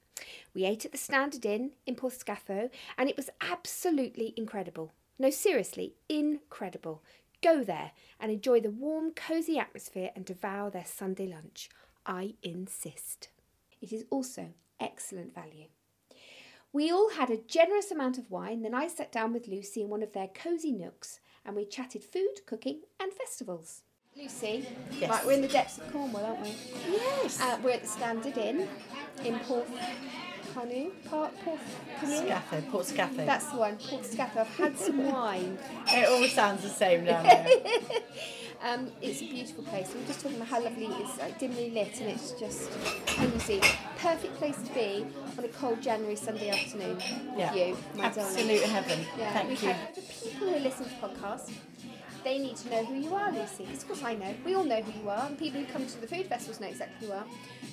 [0.55, 4.93] We ate at the Standard Inn in Porthscatho, and it was absolutely incredible.
[5.19, 7.03] No, seriously, incredible.
[7.43, 11.69] Go there and enjoy the warm, cosy atmosphere and devour their Sunday lunch.
[12.07, 13.29] I insist.
[13.85, 14.47] It is also
[14.81, 15.67] excellent value.
[16.73, 19.91] We all had a generous amount of wine, then I sat down with Lucie in
[19.91, 23.83] one of their cosy nooks and we chatted food, cooking, and festivals.
[24.17, 24.67] Lucie,
[24.99, 25.11] Yes.
[25.11, 26.55] right, we're in the depths of Cornwall, aren't we?
[26.93, 27.39] Yes.
[27.43, 28.67] Uh, we're at the Standard Inn
[29.23, 29.69] in Port
[30.55, 31.61] Canoe, Port Port
[32.01, 32.23] Canoe.
[32.27, 32.87] Scafo, Port.
[33.27, 34.07] That's the one, Port.
[34.19, 35.59] I've had some wine.
[35.89, 37.47] it all sounds the same down there.
[38.65, 39.93] Um, it's a beautiful place.
[39.93, 42.71] We were just talking about how lovely it is, like dimly lit, and it's just,
[43.43, 43.61] see,
[43.99, 45.05] perfect place to be
[45.37, 46.97] on a cold January Sunday afternoon
[47.37, 47.53] Yeah.
[47.55, 48.21] you, my darling.
[48.25, 49.01] Absolute heaven.
[49.19, 49.69] Yeah, Thank we've you.
[49.69, 51.53] had the people who listen to podcasts.
[52.25, 53.67] They need to know who you are, Lucie.
[53.67, 54.35] 'cause of course, I know.
[54.47, 56.69] We all know who you are, and people who come to the food festivals know
[56.69, 57.27] exactly who you are.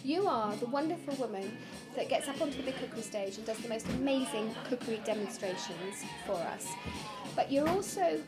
[0.03, 1.57] You are the wonderful woman
[1.95, 6.03] that gets up onto the big cookery stage and does the most amazing cookery demonstrations
[6.25, 6.67] for us.
[7.33, 8.21] But you're also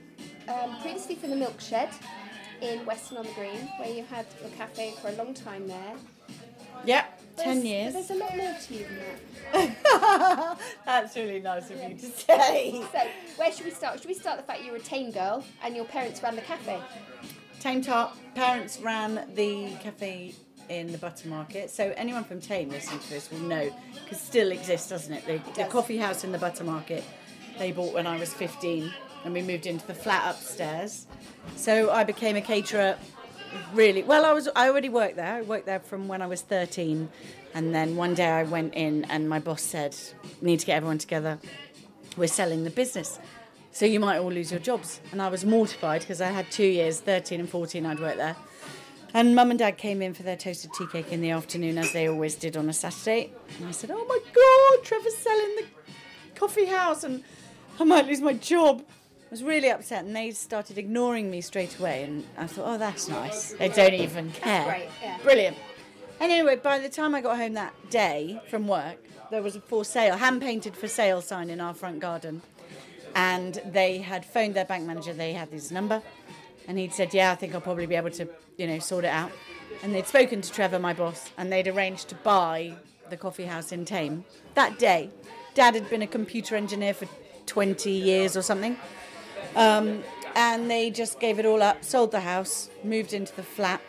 [0.47, 1.89] um, previously from the Milk Shed
[2.63, 5.93] in Weston on the Green, where you had your cafe for a long time there.
[6.85, 7.93] Yep, There's- 10 years.
[7.93, 8.85] There's a lot more to you
[9.53, 10.57] than that.
[10.85, 12.81] That's really nice of you to say.
[12.91, 12.99] So,
[13.37, 13.99] where should we start?
[13.99, 16.79] Should we start the fact you're a Thame girl and your parents ran the cafe?
[17.59, 20.33] Thame Top parents ran the cafe
[20.69, 21.69] in the Butter Market.
[21.69, 25.25] So anyone from Thame listening to this will know, because still exists, doesn't it?
[25.25, 25.71] The, the does.
[25.71, 27.03] coffee house in the Butter Market
[27.59, 28.91] they bought when I was 15,
[29.23, 31.07] and we moved into the flat upstairs.
[31.55, 32.97] So I became a caterer.
[33.73, 34.25] Really well.
[34.25, 34.49] I was.
[34.55, 35.35] I already worked there.
[35.35, 37.09] I worked there from when I was 13,
[37.53, 39.95] and then one day I went in, and my boss said,
[40.41, 41.37] "Need to get everyone together.
[42.17, 43.19] We're selling the business."
[43.73, 45.01] So you might all lose your jobs.
[45.11, 48.35] And I was mortified because I had two years, 13 and 14, I'd worked there.
[49.15, 51.91] And mum and dad came in for their toasted tea cake in the afternoon, as
[51.91, 53.31] they always did on a Saturday.
[53.57, 55.65] And I said, Oh my God, Trevor's selling the
[56.35, 57.23] coffee house and
[57.79, 58.83] I might lose my job.
[59.33, 62.03] I was really upset and they started ignoring me straight away.
[62.03, 63.53] And I thought, Oh, that's nice.
[63.53, 64.63] They don't even care.
[64.63, 65.17] great, yeah.
[65.23, 65.57] Brilliant.
[66.19, 69.59] And anyway, by the time I got home that day from work, there was a
[69.59, 72.43] for sale, hand painted for sale sign in our front garden
[73.15, 75.13] and they had phoned their bank manager.
[75.13, 76.03] They had his number,
[76.67, 78.27] and he'd said, "Yeah, I think I'll probably be able to,
[78.57, 79.31] you know, sort it out."
[79.81, 82.75] And they'd spoken to Trevor, my boss, and they'd arranged to buy
[83.09, 85.09] the coffee house in Thame that day.
[85.55, 87.07] Dad had been a computer engineer for
[87.45, 88.77] 20 years or something,
[89.55, 90.03] um,
[90.35, 93.81] and they just gave it all up, sold the house, moved into the flat.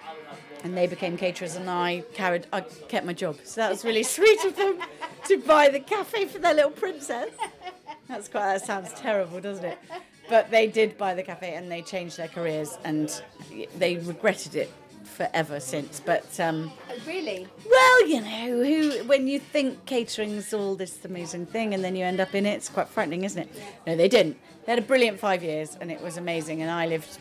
[0.62, 3.36] And they became caterers, and I carried, I kept my job.
[3.44, 4.78] So that was really sweet of them
[5.26, 7.30] to buy the cafe for their little princess.
[8.08, 8.46] That's quite.
[8.46, 9.78] That sounds terrible, doesn't it?
[10.30, 13.22] But they did buy the cafe, and they changed their careers, and
[13.76, 14.72] they regretted it
[15.14, 16.00] forever since.
[16.00, 17.46] But um, Oh, really?
[17.70, 22.04] well, you know, who when you think catering's all this amazing thing, and then you
[22.04, 23.62] end up in it, it's quite frightening, isn't it?
[23.86, 24.36] No, they didn't.
[24.66, 26.62] They had a brilliant five years, and it was amazing.
[26.62, 27.18] And I lived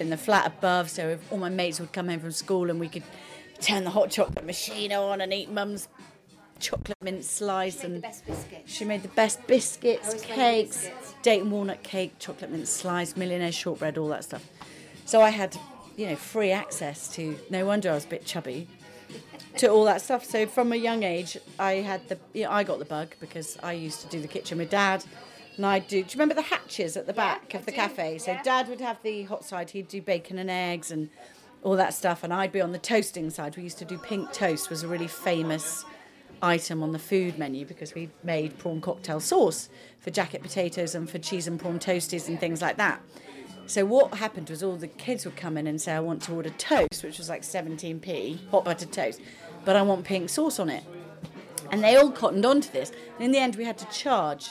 [0.00, 2.78] in the flat above, so if all my mates would come home from school, and
[2.80, 3.02] we could
[3.60, 5.88] turn the hot chocolate machine on and eat mum's
[6.60, 8.04] chocolate mint slice the and
[8.66, 11.14] she made the best biscuits, I always make cakes, biscuits.
[11.22, 14.44] date and walnut cake, chocolate mint slice, millionaire shortbread, all that stuff.
[15.04, 15.56] So I had,
[15.98, 17.36] you know, free access to.
[17.50, 18.68] No wonder I was a bit chubby.
[19.58, 20.24] To all that stuff.
[20.24, 22.16] So from a young age, I had the.
[22.32, 25.04] You know, I got the bug because I used to do the kitchen with dad,
[25.56, 25.88] and I do.
[25.88, 28.18] Do you remember the hatches at the back of the cafe?
[28.18, 28.42] So yeah.
[28.44, 29.70] dad would have the hot side.
[29.70, 31.10] He'd do bacon and eggs and
[31.64, 33.56] all that stuff, and I'd be on the toasting side.
[33.56, 34.70] We used to do pink toast.
[34.70, 35.84] Was a really famous
[36.40, 39.68] item on the food menu because we made prawn cocktail sauce
[39.98, 43.02] for jacket potatoes and for cheese and prawn toasties and things like that.
[43.68, 46.32] So what happened was all the kids would come in and say, I want to
[46.32, 49.20] order toast, which was like 17p, hot buttered toast,
[49.66, 50.82] but I want pink sauce on it.
[51.70, 52.90] And they all cottoned onto this.
[53.16, 54.48] And in the end, we had to charge.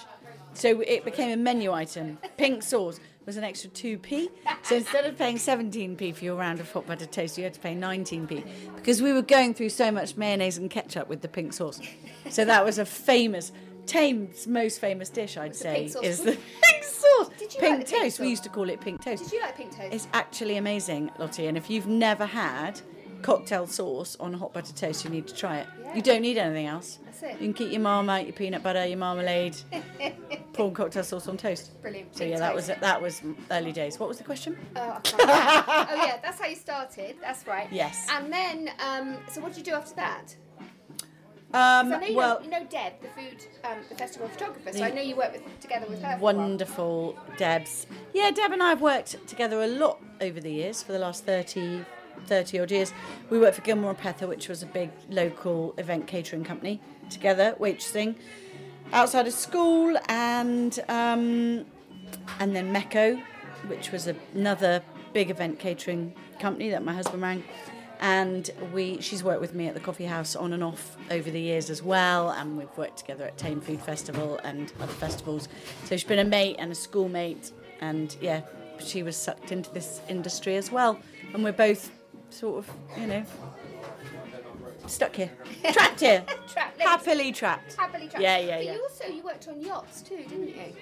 [0.53, 2.19] So it became a menu item.
[2.37, 4.29] Pink sauce was an extra 2p.
[4.61, 7.59] So instead of paying 17p for your round of hot buttered toast, you had to
[7.59, 8.43] pay 19p
[8.75, 11.81] because we were going through so much mayonnaise and ketchup with the pink sauce.
[12.29, 13.51] So that was a famous,
[13.87, 16.03] Thame's most famous dish, I'd the say, pink sauce.
[16.03, 17.29] is the pink sauce.
[17.39, 18.19] Did you pink like the pink toast.
[18.19, 19.23] We used to call it pink toast.
[19.23, 19.93] Did you like pink toast?
[19.93, 21.47] It's actually amazing, Lottie.
[21.47, 22.79] And if you've never had
[23.21, 25.67] cocktail sauce on hot butter toast, you need to try it.
[25.81, 25.95] Yeah.
[25.95, 26.99] You don't need anything else.
[27.05, 27.31] That's it.
[27.41, 29.57] You can keep your marmite, your peanut butter, your marmalade,
[30.53, 31.81] prawn cocktail sauce on toast.
[31.81, 32.15] Brilliant.
[32.15, 33.21] So yeah, that was that was
[33.51, 33.99] early days.
[33.99, 34.57] What was the question?
[34.75, 37.15] Oh, oh yeah, that's how you started.
[37.21, 37.67] That's right.
[37.71, 38.07] Yes.
[38.11, 40.35] And then, um, so what did you do after that?
[41.53, 44.73] Um, I know you, well, know, you know Deb, the food, um, the festival photographer.
[44.73, 46.11] So I know you work with, together with her.
[46.11, 46.35] for a while.
[46.35, 47.87] wonderful Debs.
[48.13, 51.23] Yeah, Deb and I have worked together a lot over the years, for the last
[51.23, 51.85] 30,
[52.25, 52.93] 30 odd years.
[53.29, 57.55] We worked for Gilmore and Pether, which was a big local event catering company, together,
[57.59, 58.15] waitressing,
[58.91, 61.65] outside of school, and um,
[62.39, 63.21] and then Mecco,
[63.67, 64.81] which was another
[65.13, 67.43] big event catering company that my husband ran.
[67.99, 71.41] And we, she's worked with me at the coffee house on and off over the
[71.41, 75.47] years as well, and we've worked together at Thame Food Festival and other festivals.
[75.85, 78.41] So she's been a mate and a schoolmate, and yeah,
[78.79, 80.99] she was sucked into this industry as well.
[81.33, 81.91] And we're both
[82.29, 83.23] sort of, you know,
[84.85, 85.31] stuck here,
[85.71, 86.79] trapped here, Trapped.
[86.81, 87.73] happily trapped.
[87.75, 88.21] Happily trapped.
[88.21, 88.73] Yeah, yeah, But yeah.
[88.75, 90.73] you also you worked on yachts too, didn't you?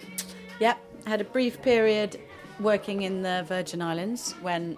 [0.60, 2.20] Yep, had a brief period
[2.60, 4.78] working in the Virgin Islands when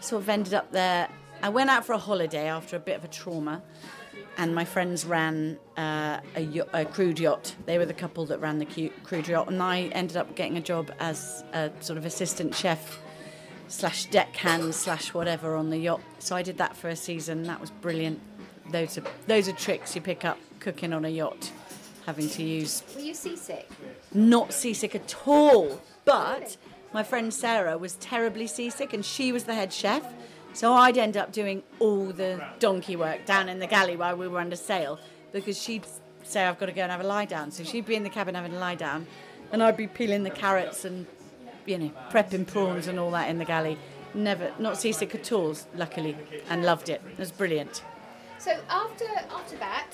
[0.00, 1.08] sort of ended up there.
[1.42, 3.62] I went out for a holiday after a bit of a trauma,
[4.38, 7.54] and my friends ran uh, a, a crewed yacht.
[7.66, 10.60] They were the couple that ran the crewed yacht, and I ended up getting a
[10.60, 12.98] job as a sort of assistant chef
[13.68, 16.00] slash deckhand slash whatever on the yacht.
[16.18, 17.44] So I did that for a season.
[17.44, 18.20] That was brilliant.
[18.70, 21.52] Those are those are tricks you pick up cooking on a yacht,
[22.06, 23.68] having to use Were you seasick?
[24.12, 25.80] not seasick at all.
[26.04, 26.56] But
[26.92, 30.02] my friend Sarah was terribly seasick and she was the head chef.
[30.56, 34.26] So I'd end up doing all the donkey work down in the galley while we
[34.26, 34.98] were under sail
[35.30, 35.84] because she'd
[36.22, 37.50] say, I've got to go and have a lie down.
[37.50, 39.06] So she'd be in the cabin having a lie down
[39.52, 41.04] and I'd be peeling the carrots and,
[41.66, 43.76] you know, prepping prawns and all that in the galley.
[44.14, 46.16] Never, not seasick at all, luckily,
[46.48, 47.02] and loved it.
[47.06, 47.84] It was brilliant.
[48.38, 49.92] So after after that,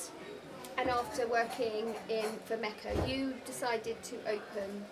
[0.79, 4.85] and after working in for Mecca, you decided to open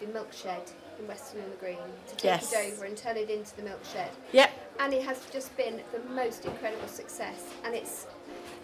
[0.00, 1.78] the milk shed in Weston on the Green
[2.08, 2.52] to take Yes.
[2.52, 4.10] it over and turn it into the milk shed.
[4.32, 4.50] Yep.
[4.78, 8.06] and it has just been the most incredible success and it's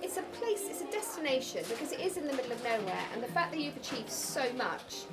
[0.03, 3.23] it's a place it's a destination because it is in the middle of nowhere and
[3.23, 5.05] the fact that you've achieved so much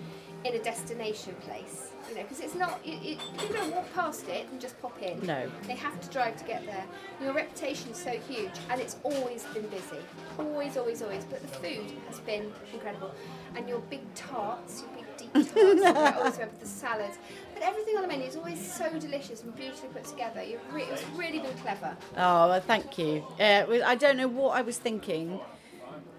[0.43, 4.28] in a destination place you know because it's not you, you, people don't walk past
[4.28, 5.49] it and just pop in No.
[5.67, 6.84] they have to drive to get there
[7.22, 10.01] your reputation is so huge and it's always been busy
[10.38, 13.13] always always always but the food has been incredible
[13.55, 14.98] and your big tarts your
[15.34, 17.17] big deep tarts I always remember the salads
[17.53, 20.84] but everything on the menu is always so delicious and beautifully put together You've re-
[20.84, 23.23] it's really been clever Oh, well, thank you.
[23.39, 25.39] Uh, I don't know what I was thinking,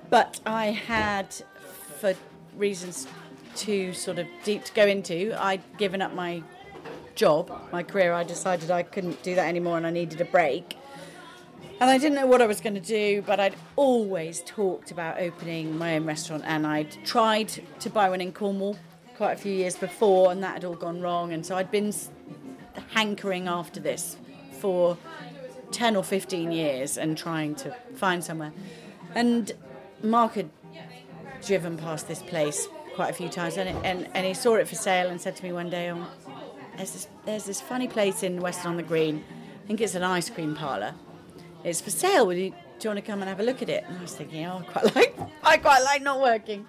[0.08, 1.34] but I had,
[1.98, 2.14] for
[2.56, 3.06] reasons
[3.56, 6.42] too sort of deep to go into, I'd given up my
[7.14, 8.12] job, my career.
[8.12, 10.76] I decided I couldn't do that anymore and I needed a break.
[11.80, 15.18] And I didn't know what I was going to do, but I'd always talked about
[15.18, 17.50] opening my own restaurant and I'd tried
[17.80, 18.76] to buy one in Cornwall
[19.20, 21.34] quite a few years before and that had all gone wrong.
[21.34, 21.92] And so I'd been
[22.94, 24.16] hankering after this
[24.60, 24.96] for
[25.72, 28.50] 10 or 15 years and trying to find somewhere.
[29.14, 29.52] And
[30.02, 30.48] Mark had
[31.46, 34.74] driven past this place quite a few times and, and, and he saw it for
[34.74, 36.06] sale and said to me one day, oh,
[36.78, 39.22] there's, this, there's this funny place in Weston on the Green.
[39.62, 40.94] I think it's an ice cream parlour.
[41.62, 42.26] It's for sale.
[42.26, 43.84] Will you, do you want to come and have a look at it?
[43.86, 46.66] And I was thinking, oh, I quite like, I quite like not working.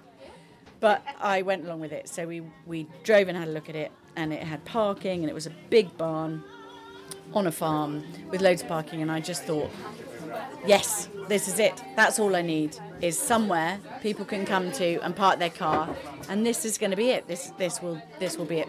[0.82, 2.08] But I went along with it.
[2.08, 5.30] So we, we drove and had a look at it, and it had parking, and
[5.30, 6.42] it was a big barn
[7.32, 9.00] on a farm with loads of parking.
[9.00, 9.70] And I just thought,
[10.66, 11.80] yes, this is it.
[11.94, 15.88] That's all I need is somewhere people can come to and park their car,
[16.28, 17.28] and this is going to be it.
[17.28, 18.68] This this will this will be it.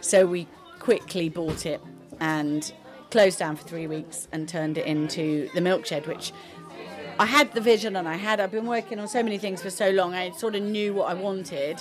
[0.00, 0.48] So we
[0.80, 1.80] quickly bought it
[2.18, 2.72] and
[3.12, 6.32] closed down for three weeks and turned it into the milk shed, which
[7.22, 9.70] I had the vision and I had I've been working on so many things for
[9.70, 10.12] so long.
[10.12, 11.80] I sort of knew what I wanted.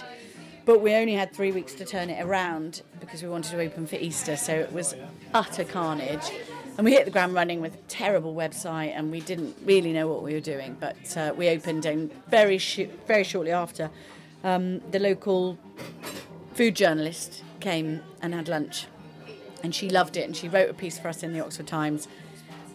[0.66, 3.88] But we only had three weeks to turn it around because we wanted to open
[3.88, 4.94] for Easter, so it was
[5.34, 6.30] utter carnage.
[6.78, 10.08] And we hit the ground running with a terrible website, and we didn't really know
[10.08, 10.78] what we were doing.
[10.80, 13.90] But uh, we opened, and very sh- very shortly after,
[14.44, 15.58] um, the local
[16.54, 18.86] food journalist came and had lunch,
[19.64, 22.08] and she loved it, and she wrote a piece for us in the Oxford Times,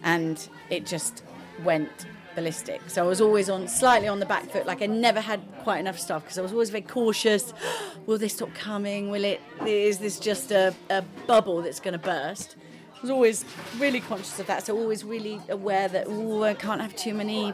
[0.03, 1.23] and it just
[1.63, 2.07] went
[2.37, 2.81] ballistic.
[2.87, 5.81] So I was always on slightly on the back foot, like I never had quite
[5.81, 7.53] enough stuff because I was always very cautious.
[8.07, 9.11] Will they stop coming?
[9.11, 9.41] Will it?
[9.67, 12.55] Is this just a, a bubble that's going to burst?
[12.97, 13.45] I was always
[13.79, 17.53] really conscious of that, so always really aware that oh, I can't have too many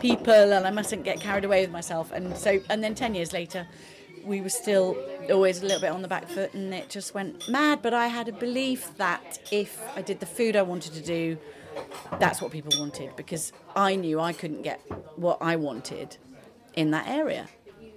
[0.00, 2.12] people and I mustn't get carried away with myself.
[2.12, 3.66] And so, and then ten years later,
[4.24, 4.96] we were still
[5.30, 7.80] always a little bit on the back foot, and it just went mad.
[7.80, 11.38] But I had a belief that if I did the food I wanted to do,
[12.18, 14.80] that's what people wanted because I knew I couldn't get
[15.16, 16.16] what I wanted
[16.74, 17.48] in that area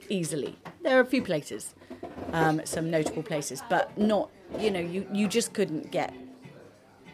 [0.10, 0.58] easily.
[0.82, 1.76] There are a few places,
[2.34, 6.14] um, some notable places, but not, you know, you, you just couldn't get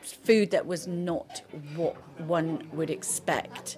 [0.02, 1.42] food that was not
[1.76, 3.78] what one would expect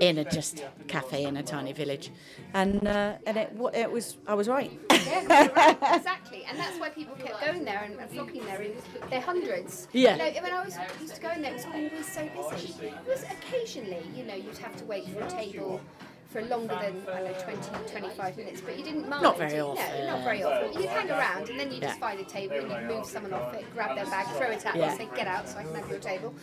[0.00, 2.10] in a just cafe in a tiny village,
[2.54, 4.72] and uh, and it it was I was right.
[5.08, 8.60] Yeah, right, exactly, and that's why people kept going there and, and flocking there.
[8.60, 8.72] In
[9.08, 9.88] their hundreds.
[9.92, 10.12] Yeah.
[10.12, 12.88] You know, when I was used to go in there, it was always so busy.
[12.88, 15.80] It was occasionally, you know, you'd have to wait for a table
[16.28, 19.22] for longer than I don't know 20, 25 minutes, but you didn't mind.
[19.22, 20.06] Not very No, often.
[20.06, 20.72] not very often.
[20.74, 22.06] You'd hang around and then you just Yeah.
[22.06, 24.76] find a table and you'd move someone off it, grab their bag, throw it at
[24.76, 24.88] Yeah.
[24.88, 26.34] them, say get out so I can have your table.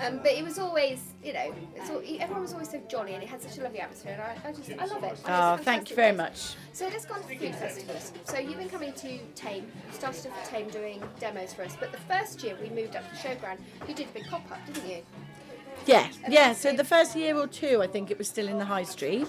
[0.00, 3.22] Um, but it was always, you know, it's all, everyone was always so jolly and
[3.22, 4.12] it had such a lovely atmosphere.
[4.14, 5.10] And I, I just, I love it.
[5.26, 6.56] And Oh, thank you very place.
[6.56, 6.56] much.
[6.72, 8.12] So let's go on to the food festivals.
[8.24, 9.70] So you've been coming to Thame.
[9.88, 12.96] You started off at Thame doing demos for us, but the first year we moved
[12.96, 15.02] up to Showground, you did a big pop up, didn't you?
[15.86, 16.52] Yeah, yeah.
[16.54, 19.28] So the first year or two, I think it was still in the high street.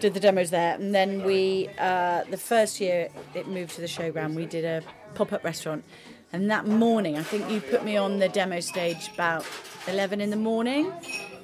[0.00, 3.86] Did the demos there, and then we uh, the first year it moved to the
[3.86, 4.34] showground.
[4.34, 4.82] We did a
[5.14, 5.84] pop up restaurant,
[6.32, 9.46] and that morning I think you put me on the demo stage about
[9.86, 10.92] eleven in the morning,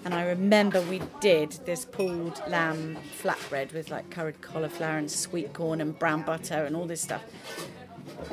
[0.05, 5.53] and I remember we did this pulled lamb flatbread with like curried cauliflower and sweet
[5.53, 7.22] corn and brown butter and all this stuff.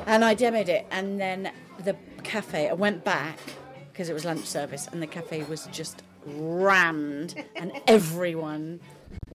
[0.06, 1.52] And I demoed it, and then
[1.84, 2.68] the cafe.
[2.68, 3.38] I went back
[4.00, 8.80] because it was lunch service, and the cafe was just rammed, and everyone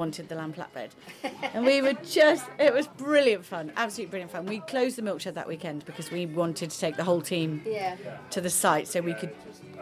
[0.00, 0.90] wanted the lamb flatbread.
[1.54, 4.46] And we were just, it was brilliant fun, absolutely brilliant fun.
[4.46, 7.62] We closed the milk shed that weekend because we wanted to take the whole team
[7.64, 7.96] Yeah.
[8.30, 9.30] to the site so we could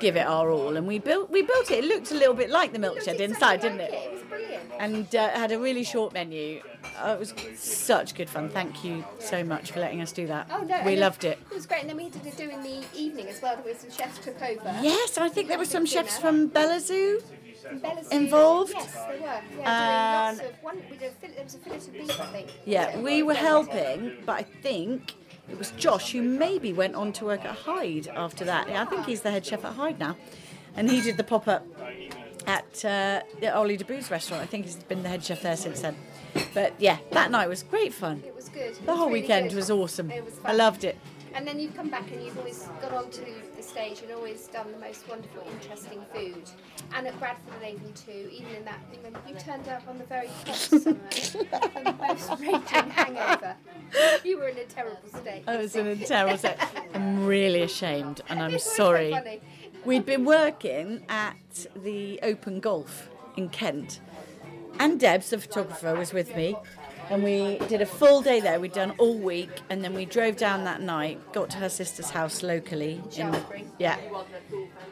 [0.01, 0.77] give it our all.
[0.77, 1.85] And we built, we built it.
[1.85, 3.93] It looked a little bit like the milk Looked shed exactly inside, didn't it?
[3.93, 4.63] It was brilliant.
[4.79, 6.61] and uh, had a really short menu.
[7.01, 8.49] Uh, it was such good fun.
[8.51, 10.49] Thank you so much for letting us do that.
[10.53, 11.39] Oh no, we loved it.
[11.51, 13.55] It was great, and then we did it doing the evening as well.
[13.57, 14.79] There was some chefs took over.
[14.83, 17.23] Yes, I think there were some chefs from Bella Zoo.
[17.65, 18.73] And Bella's involved?
[18.75, 19.41] Yes, they were.
[19.61, 20.77] Yeah, doing lots of one.
[20.91, 22.49] We did there was a fillet of beef, I think.
[22.65, 25.15] Yeah, we were helping, but I think
[25.51, 28.69] it was Josh who maybe went on to work at Hide after that.
[28.69, 30.17] Yeah, I think he's the head chef at Hide now,
[30.77, 31.67] and he did the pop up
[32.47, 34.43] at uh, the Ollie Dabbous's restaurant.
[34.43, 35.97] I think he's been the head chef there since then.
[36.55, 38.23] But yeah, that night was great fun.
[38.27, 38.71] It was good.
[38.73, 39.57] It The was whole really weekend good.
[39.57, 40.11] was awesome.
[40.11, 40.97] It was I loved it.
[41.35, 43.21] And then you've come back and you've always gone on to
[43.57, 46.43] the stage and always done the most wonderful, interesting food.
[46.95, 50.05] And at Bradford and Avon too, even in that when you turned up on the
[50.05, 53.57] very first summer, the most raging hangover.
[54.25, 55.45] You were in a terrible state.
[55.47, 56.57] I was in a terrible state.
[56.95, 59.41] I'm really ashamed, and I'm always so sorry.
[59.85, 64.01] We'd been working at the Open Golf in Kent,
[64.79, 66.57] and Debs, the photographer, was with me.
[67.13, 68.59] And we did a full day there.
[68.59, 72.09] We'd done all week, and then we drove down that night, got to her sister's
[72.09, 73.03] house locally.
[73.19, 73.37] In,
[73.79, 73.99] yeah.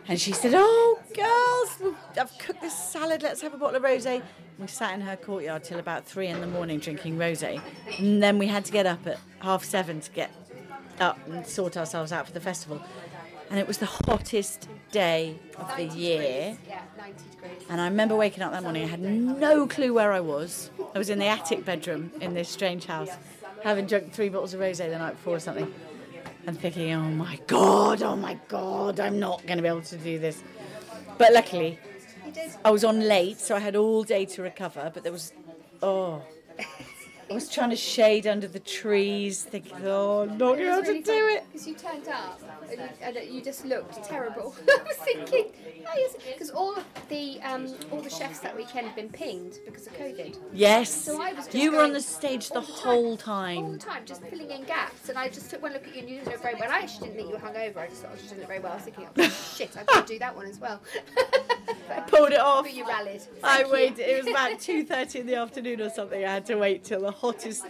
[0.07, 3.23] And she said, "Oh, girls, I've cooked this salad.
[3.23, 4.21] Let's have a bottle of rosé."
[4.59, 7.59] We sat in her courtyard till about three in the morning drinking rosé,
[7.99, 10.31] and then we had to get up at half seven to get
[11.01, 12.83] up and sort ourselves out for the festival.
[13.51, 16.57] And it was the hottest day of the year.
[16.68, 17.66] Yeah, 90 degrees.
[17.68, 20.70] And I remember waking up that morning, I had no clue where I was.
[20.94, 23.11] I was in the attic bedroom in this strange house,
[23.64, 25.72] having drunk three bottles of rosé the night before or something,
[26.46, 29.96] and thinking, oh my God, oh my God, I'm not going to be able to
[29.96, 30.42] do this.
[31.18, 31.78] But luckily,
[32.64, 35.32] I was on late, so I had all day to recover, but there was,
[35.82, 36.22] oh.
[37.30, 41.28] I was trying to shade under the trees, thinking, oh, not going to to do
[41.28, 41.44] it.
[41.53, 42.40] Because you turned up
[43.03, 44.55] and you, just looked terrible.
[44.68, 45.53] I was thinking,
[46.33, 49.95] because all of the um, all the chefs that weekend had been pinged because of
[49.95, 50.37] COVID.
[50.53, 50.91] Yes.
[50.91, 53.57] So I was just you were on the stage the all time, whole All time.
[53.57, 55.09] the whole time, just filling in gaps.
[55.09, 56.71] And I just took one look at you and you didn't look very well.
[56.71, 57.77] I actually didn't think you were hungover.
[57.79, 58.73] I just thought you didn't look very well.
[58.73, 60.81] I was thinking, oh shit, I could do that one as well.
[61.91, 62.64] I Pulled it off.
[62.64, 63.23] but you rallied.
[63.43, 63.71] I you.
[63.71, 63.99] waited.
[64.01, 66.25] It was about two thirty in the afternoon or something.
[66.25, 67.64] I had to wait till the hottest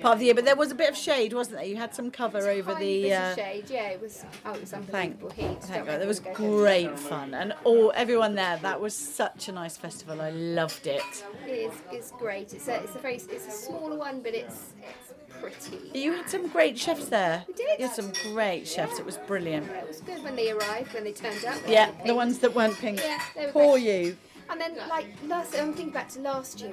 [0.00, 1.66] part of the year, but there was a bit of shade, wasn't there?
[1.66, 3.02] You had some cover over the.
[3.02, 3.64] bit of Uh, shade.
[3.68, 4.24] Yeah, it was.
[4.46, 5.62] Oh, it was thank, unbelievable heat.
[5.62, 6.00] thank God.
[6.00, 8.58] There was great fun, and all everyone there.
[8.58, 10.20] That was such a nice festival.
[10.20, 11.02] I loved it.
[11.46, 11.72] It is.
[11.90, 12.52] It's great.
[12.52, 12.82] It's a.
[12.82, 13.14] It's a very.
[13.16, 14.72] It's a smaller one, but it's.
[14.82, 15.98] It's pretty.
[15.98, 17.44] You had some great chefs there.
[17.48, 17.78] We did.
[17.80, 18.98] You had some great chefs.
[18.98, 19.70] It was brilliant.
[19.70, 21.60] It was good when they arrived, when they turned up.
[21.64, 23.00] they Yeah, the ones that weren't pink.
[23.02, 24.04] Yeah, they were Poor great.
[24.06, 24.16] you.
[24.50, 26.72] And then, like last, I'm thinking back to last year,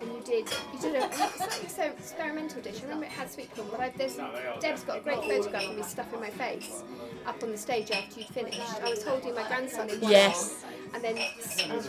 [0.00, 2.78] and you did, you did a, an exper- experimental dish.
[2.80, 4.16] I remember it had sweet corn, but I've, there's,
[4.60, 6.82] Deb's got a great photograph of me stuffing my face
[7.26, 8.60] up on the stage after you'd finished.
[8.82, 10.62] I was holding my grandson in one Yes.
[10.64, 11.18] arm, and then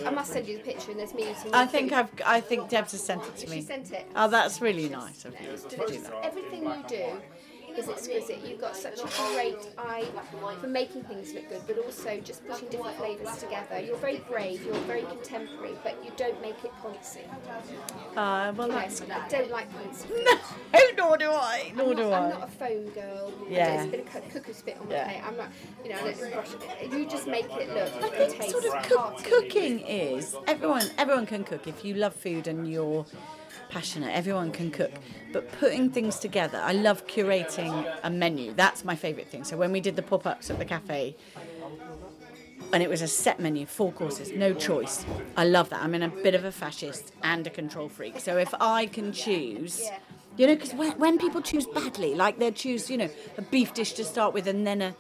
[0.05, 1.53] I must send you the picture, and there's me eating.
[1.53, 1.97] I think food.
[1.97, 2.09] I've.
[2.25, 3.57] I think Debs has sent it to me.
[3.57, 4.07] She sent it.
[4.15, 6.13] Oh, that's really nice of you to do that.
[6.23, 7.05] Everything you do
[7.77, 8.39] is exquisite.
[8.45, 10.05] You've got such a great eye
[10.59, 13.79] for making things look good, but also just putting different flavours together.
[13.79, 17.21] You're very brave, you're very contemporary, but you don't make it poncy.
[18.15, 20.09] Uh, well, that's I don't like poncy.
[20.73, 21.71] no, nor do I.
[21.75, 23.33] Nor I'm do not, I'm not a foam girl.
[23.49, 23.75] Yeah.
[23.75, 25.03] There's a bit of cu- cuckoo spit on my Yeah.
[25.05, 25.21] plate.
[25.27, 25.49] I'm not,
[25.83, 26.49] you know, I don't brush
[26.81, 26.91] it.
[26.93, 30.83] You just make it look I think taste sort of cook, cooking is everyone.
[30.97, 33.05] Everyone can cook if you love food and you're
[33.69, 34.15] passionate.
[34.15, 34.91] Everyone can cook,
[35.33, 36.59] but putting things together.
[36.61, 38.53] I love curating a menu.
[38.53, 39.43] That's my favourite thing.
[39.43, 41.15] So when we did the pop-ups at the cafe,
[42.73, 45.05] and it was a set menu, four courses, no choice.
[45.37, 45.81] I love that.
[45.81, 48.19] I'm in a bit of a fascist and a control freak.
[48.19, 49.89] So if I can choose.
[50.37, 53.73] You know, because when, when people choose badly, like they choose, you know, a beef
[53.73, 54.95] dish to start with and then a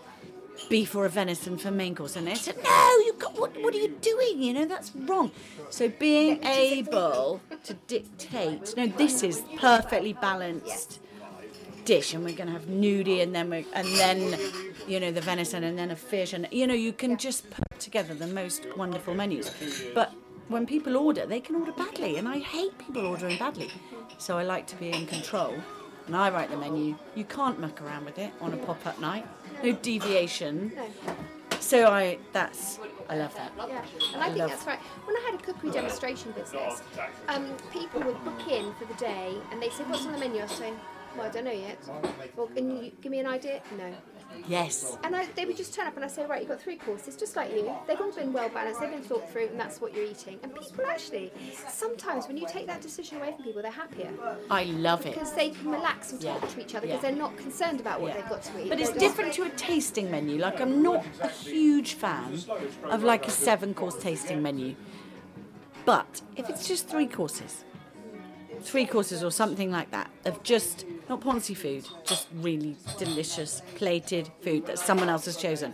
[0.69, 3.55] beef or a venison for main course, and they said, "No, you got what?
[3.61, 4.41] What are you doing?
[4.41, 5.31] You know that's wrong."
[5.69, 10.99] So being able to dictate, no, this is perfectly balanced
[11.85, 14.39] dish, and we're going to have nudie, and then we and then,
[14.87, 17.79] you know, the venison, and then a fish, and you know, you can just put
[17.79, 19.51] together the most wonderful menus.
[19.93, 20.11] But
[20.47, 23.69] when people order, they can order badly, and I hate people ordering badly.
[24.17, 25.55] So I like to be in control,
[26.07, 26.95] and I write the menu.
[27.15, 29.25] You can't muck around with it on a pop-up night.
[29.65, 30.71] No deviation.
[30.75, 31.15] No.
[31.59, 33.51] So I that's I love that.
[33.57, 33.81] Yeah,
[34.13, 34.79] and I think love- that's right.
[35.05, 36.81] When I had a cookery demonstration business,
[37.27, 40.39] um, people would book in for the day and they said, What's on the menu?
[40.39, 40.79] I was saying,
[41.17, 41.77] Well, I don't know yet.
[42.35, 43.61] Well, can you give me an idea?
[43.77, 43.93] No.
[44.47, 44.97] Yes.
[45.03, 47.15] And I, they would just turn up and I say, Right, you've got three courses,
[47.15, 47.71] just like you.
[47.87, 50.39] They've all been well balanced, they've been thought through, and that's what you're eating.
[50.43, 51.31] And people actually,
[51.67, 54.11] sometimes when you take that decision away from people, they're happier
[54.51, 55.13] I love it.
[55.13, 56.47] because they can relax and talk Yeah.
[56.49, 56.93] to each other Yeah.
[56.97, 58.21] because they're not concerned about what Yeah.
[58.21, 58.69] they've got to eat.
[58.69, 60.37] But it's different to a tasting menu.
[60.37, 62.39] Like I'm not a huge fan
[62.85, 64.75] of like a seven course tasting menu.
[65.85, 67.63] But if it's just three courses,
[68.61, 74.29] three courses or something like that of just not poncy food, just really delicious plated
[74.41, 75.73] food that someone else has chosen.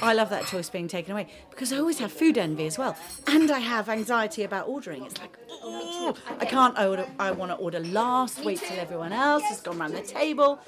[0.00, 2.96] I love that choice being taken away because I always have food envy as well,
[3.26, 5.04] and I have anxiety about ordering.
[5.04, 7.06] It's like, oh, I can't order.
[7.18, 8.44] I want to order last.
[8.44, 10.60] Wait till everyone else has gone around the table.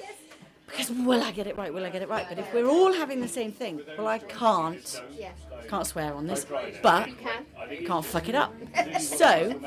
[0.67, 1.73] Because will I get it right?
[1.73, 2.25] Will I get it right?
[2.27, 5.01] But if we're all having the same thing, well, I can't.
[5.67, 6.45] Can't swear on this,
[6.83, 7.09] but
[7.87, 8.53] can't fuck it up.
[8.99, 9.59] So,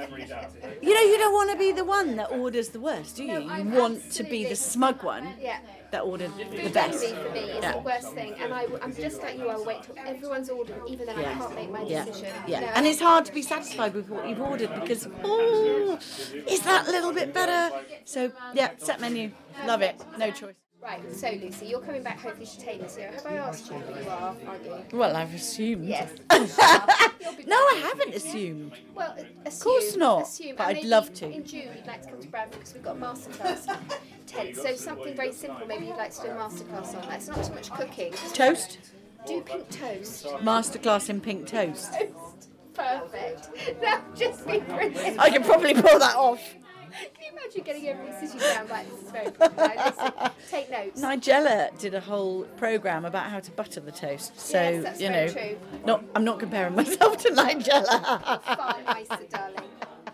[0.82, 3.40] you know, you don't want to be the one that orders the worst, do you?
[3.40, 5.58] You want to be the smug one Yeah.
[5.90, 7.04] that ordered the best.
[7.04, 7.72] for me is Yeah.
[7.72, 9.48] the worst thing, and I, am just like you.
[9.48, 11.38] I'll wait till everyone's ordered, even then I Yeah.
[11.38, 12.34] can't make my Yeah, decision.
[12.46, 15.98] yeah, No, and it's hard to be satisfied with what you've ordered because oh,
[16.46, 17.74] is that a little bit better?
[18.04, 19.32] So yeah, set menu,
[19.66, 20.54] love it, no choice.
[20.80, 23.10] Right, so Lucie, you're coming back hopefully to take this year.
[23.10, 23.82] Have I asked you?
[23.84, 24.98] But you are, aren't you?
[24.98, 25.86] Well, I've assumed.
[25.86, 26.10] Yes.
[27.46, 27.56] No.
[27.56, 28.72] I haven't assumed.
[28.94, 29.14] Well,
[29.44, 31.30] assume, course not, Assume, but and I'd love to.
[31.30, 33.66] In June, you'd like to come to Bradford because we've got a masterclass
[34.26, 34.56] tent.
[34.56, 35.66] So something very simple.
[35.66, 37.08] Maybe you'd like to do a masterclass on.
[37.08, 37.16] that.
[37.18, 38.12] It's not too much cooking.
[38.34, 38.78] Toast,
[39.26, 40.26] Do pink toast.
[40.26, 41.92] masterclass in pink toast.
[41.94, 42.48] Toast.
[42.74, 43.48] Perfect.
[43.80, 45.18] That would just be brilliant.
[45.18, 46.54] I can probably pull that off.
[46.90, 49.30] Can you imagine getting everybody sitting down like this is very.
[49.56, 51.00] Right, take notes.
[51.00, 54.38] Nigella did a whole program about how to butter the toast.
[54.38, 55.58] So Yes, that's you very know, true.
[55.86, 58.42] not I'm not comparing myself to Nigella.
[58.42, 59.62] Far nicer, darling.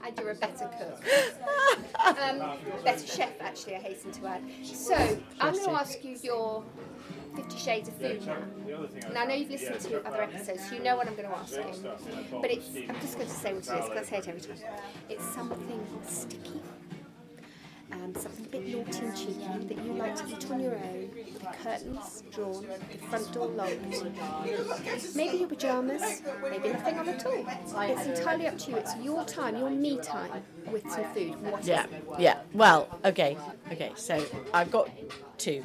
[0.07, 1.01] And you're a better cook.
[2.05, 4.43] Um, better chef, actually, I hasten to add.
[4.63, 4.95] So,
[5.41, 6.63] I'm going to ask you your
[7.35, 8.39] Fifty Shades of Food now.
[9.13, 11.37] Now, I know you've listened to other episodes, so you know what I'm going to
[11.37, 11.65] ask you.
[12.41, 14.41] But it's, I'm just going to say what it is, because I say it every
[14.41, 14.57] time.
[15.09, 16.61] It's something sticky.
[17.93, 21.11] Um, something a bit naughty and cheeky that you like to eat on your own,
[21.15, 25.15] with the curtains drawn, the front door locked.
[25.15, 27.47] Maybe your pyjamas, maybe nothing on at all.
[27.83, 28.77] It's entirely up to you.
[28.79, 31.41] It's your time, your me time with some food.
[31.43, 31.87] What Yeah,
[32.19, 32.39] yeah.
[32.53, 33.37] Well, okay,
[33.71, 33.93] okay.
[33.95, 34.91] So I've got
[35.39, 35.63] two.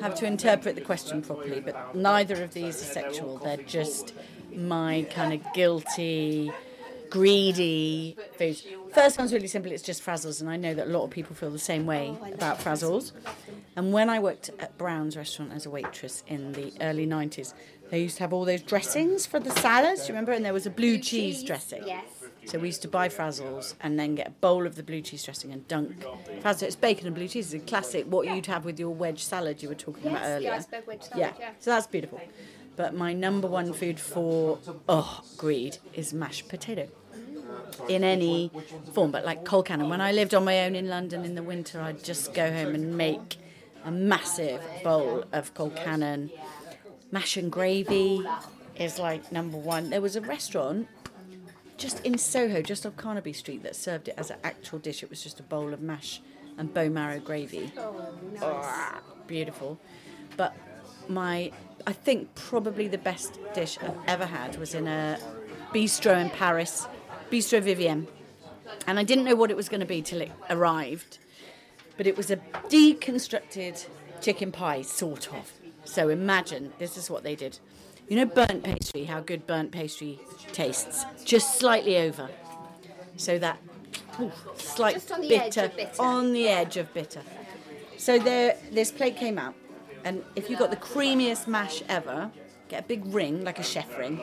[0.00, 3.38] Have to interpret the question properly, but neither of these are sexual.
[3.38, 4.14] They're just
[4.54, 6.52] my kind of guilty,
[7.10, 8.64] greedy foods.
[8.92, 9.72] First one's really simple.
[9.72, 12.16] It's just frazzles, and I know that a lot of people feel the same way
[12.32, 13.12] about frazzles.
[13.76, 17.54] And when I worked at Brown's restaurant as a waitress in the early 90s,
[17.90, 20.02] they used to have all those dressings for the salads.
[20.02, 20.32] Do you remember?
[20.32, 21.82] And there was a blue cheese dressing.
[21.86, 22.04] Yes.
[22.46, 25.22] So we used to buy frazzles and then get a bowl of the blue cheese
[25.24, 26.02] dressing and dunk
[26.42, 26.62] frazzles.
[26.62, 27.52] It's bacon and blue cheese.
[27.52, 30.28] It's a classic, what you'd have with your wedge salad you were talking about Yes,
[30.28, 30.52] the earlier.
[30.52, 31.32] iceberg wedge salad, yeah.
[31.38, 31.50] yeah.
[31.58, 32.20] so that's beautiful.
[32.76, 34.58] But my number one food for,
[34.88, 36.88] oh, greed is mashed potato.
[37.88, 38.50] In any
[38.92, 39.74] form, but like colcan.
[39.80, 42.52] And when I lived on my own in London in the winter, I'd just go
[42.52, 43.36] home and make
[43.84, 46.30] a massive bowl of colcannon.
[47.10, 48.22] Mash and gravy
[48.76, 49.90] is like number one.
[49.90, 50.88] There was a restaurant
[51.78, 55.02] just in Soho, just off Carnaby Street, that served it as an actual dish.
[55.02, 56.20] It was just a bowl of mash
[56.58, 57.72] and bone marrow gravy.
[57.78, 59.00] Oh, nice.
[59.26, 59.80] Beautiful.
[60.36, 60.54] But
[61.08, 61.52] my,
[61.86, 65.18] I think probably the best dish I've ever had was in a
[65.72, 66.86] bistro in Paris,
[67.30, 68.08] Bistro Vivienne.
[68.86, 71.18] And I didn't know what it was going to be till it arrived.
[71.96, 73.86] But it was a deconstructed
[74.20, 75.52] chicken pie, sort of.
[75.84, 77.58] So imagine this is what they did.
[78.08, 80.18] You know, burnt pastry, how good burnt pastry
[80.52, 81.04] tastes?
[81.24, 82.30] Just slightly over.
[83.16, 83.58] So that
[84.20, 86.02] ooh, slight Just on the bitter, edge of bitter.
[86.02, 87.22] on the edge of bitter.
[87.98, 89.54] So there, this plate came out,
[90.04, 92.30] and if you've got the creamiest mash ever,
[92.68, 94.20] get a big ring, like a chef ring,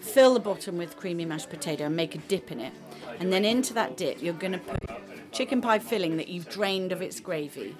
[0.00, 2.72] fill the bottom with creamy mashed potato and make a dip in it.
[3.18, 4.90] And then into that dip, you're going to put
[5.32, 7.76] chicken pie filling that you've drained of its gravy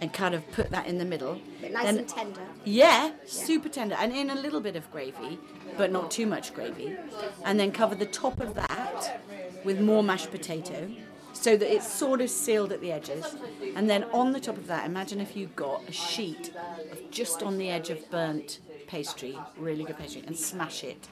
[0.00, 1.40] and kind of put that in the middle.
[1.60, 2.40] But nice Then- and tender.
[2.64, 5.38] yeah, super tender, and in a little bit of gravy,
[5.76, 6.96] but not too much gravy.
[7.44, 9.20] And then cover the top of that
[9.64, 10.90] with more mashed potato
[11.32, 13.36] so that it's sort of sealed at the edges.
[13.76, 16.52] And then on the top of that, imagine if you got a sheet
[16.90, 21.08] of just on the edge of burnt pastry, really good pastry, and smash it.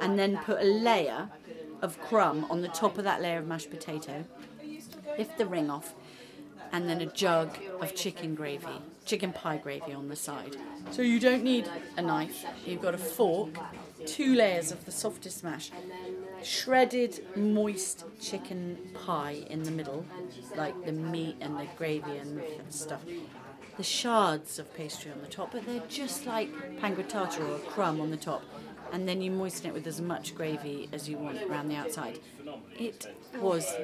[0.00, 1.28] And then put a layer
[1.82, 4.24] of crumb on the top of that layer of mashed potato.
[5.18, 5.94] Lift the ring off
[6.72, 8.66] and then a jug of chicken gravy,
[9.04, 10.56] chicken pie gravy on the side.
[10.90, 13.50] So you don't need a knife, you've got a fork,
[14.04, 15.70] two layers of the softest mash,
[16.42, 20.04] shredded moist chicken pie in the middle,
[20.56, 23.02] like the meat and the gravy and stuff.
[23.76, 28.00] The shards of pastry on the top, but they're just like pangrattato or a crumb
[28.00, 28.42] on the top.
[28.92, 32.18] And then you moisten it with as much gravy as you want around the outside.
[32.78, 33.06] It
[33.40, 33.74] was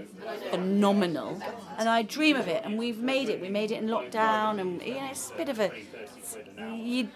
[0.51, 1.41] phenomenal,
[1.79, 2.63] and I dream of it.
[2.65, 3.41] And we've made it.
[3.41, 5.71] We made it in lockdown, and you know, it's a bit of a.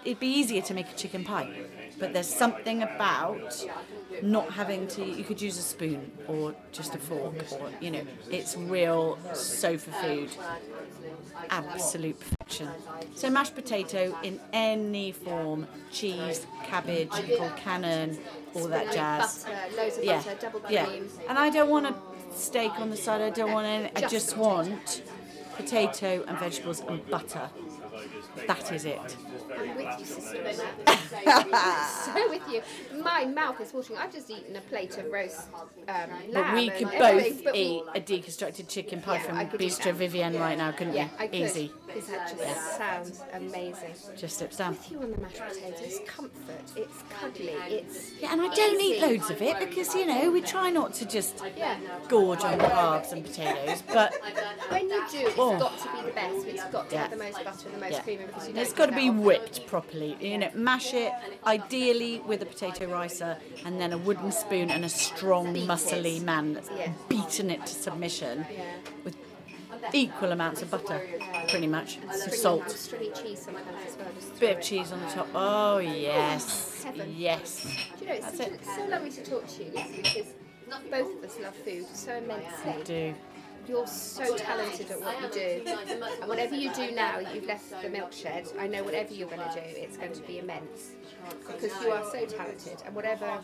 [0.05, 1.49] It'd be easier to make a chicken pie,
[1.99, 3.65] but there's something about
[4.21, 5.05] not having to.
[5.05, 9.91] You could use a spoon or just a fork, or you know, it's real sofa
[10.03, 10.29] food.
[11.49, 12.69] Absolute perfection.
[13.15, 18.17] So mashed potato in any form, cheese, cabbage, colcannon,
[18.53, 20.89] all that jazz Butter, yeah, butter, double yeah.
[21.29, 21.95] And I don't want a
[22.33, 23.21] steak on the side.
[23.21, 23.91] I don't want any.
[23.95, 25.03] I just want
[25.55, 27.49] potato and vegetables and butter.
[28.47, 29.17] That is it.
[29.59, 30.43] I'm with you, sister.
[32.05, 32.61] so with you.
[33.01, 33.99] My mouth is watering.
[33.99, 35.47] I've just eaten a plate of roast
[35.87, 36.33] um, lamb.
[36.33, 39.71] But we could both but eat a deconstructed chicken pie Yeah, from I could eat
[39.71, 39.93] Bistro.
[39.93, 41.25] Vivienne right now, couldn't Yeah, we?
[41.25, 41.35] I could.
[41.35, 41.71] Easy.
[41.87, 43.93] Because that just sounds amazing.
[44.15, 44.71] Just slips down.
[44.73, 48.81] With you on the mashed potatoes, it's comfort, it's cuddly, it's Yeah, and I don't
[48.81, 51.77] eat loads of it because you know we try not to just Yeah.
[52.07, 54.13] gorge on carbs and potatoes, but
[54.69, 55.57] When you do, it's Oh.
[55.57, 56.45] got to be the best.
[56.45, 57.01] It's got to Yeah.
[57.03, 58.01] have the most butter and the most Yeah.
[58.01, 59.23] cream because you It's got to be often.
[59.47, 60.17] Whipped properly.
[60.19, 61.11] You know, mash it
[61.45, 66.53] ideally with a potato ricer and then a wooden spoon and a strong, muscly man
[66.53, 66.69] that's
[67.07, 68.45] beaten it to submission
[69.03, 69.15] with
[69.93, 71.01] equal amounts of butter,
[71.49, 74.07] pretty much, some salt, stringy cheese sometimes as well.
[74.15, 75.27] Just bit of cheese on the top.
[75.33, 76.85] Oh yes,
[77.15, 77.85] yes.
[77.99, 78.53] Do you know, it's, That's such, it.
[78.53, 80.27] it's so lovely to talk to you, because
[80.91, 82.83] both of us love food so immensely.
[82.83, 83.13] Do
[83.67, 85.71] You're so talented at what you do.
[86.21, 89.41] And whatever you do now, you've left the milk shed, I know whatever you're going
[89.47, 90.91] to do, it's going to be immense.
[91.45, 92.81] Because you are so talented.
[92.85, 93.39] And whatever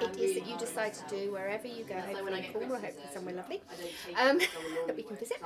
[0.00, 3.34] it is that you decide to do, wherever you go, hopefully in Cornwall, hopefully somewhere
[3.34, 3.60] lovely,
[4.16, 4.38] um,
[4.86, 5.38] that we can visit,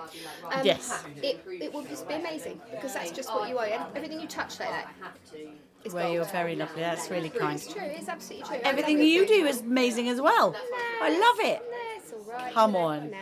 [0.52, 1.04] um, Yes.
[1.22, 2.60] it, it will just be amazing.
[2.70, 3.66] Because that's just what you are.
[3.94, 5.16] Everything you touch like that
[5.84, 6.80] is well, you're very lovely.
[6.82, 7.56] That's really kind.
[7.56, 8.58] It's true, it's absolutely true.
[8.64, 10.54] Everything you do is amazing as well.
[11.00, 11.62] I love it.
[11.70, 12.52] No, it's all right.
[12.52, 13.10] Come on.
[13.10, 13.16] No,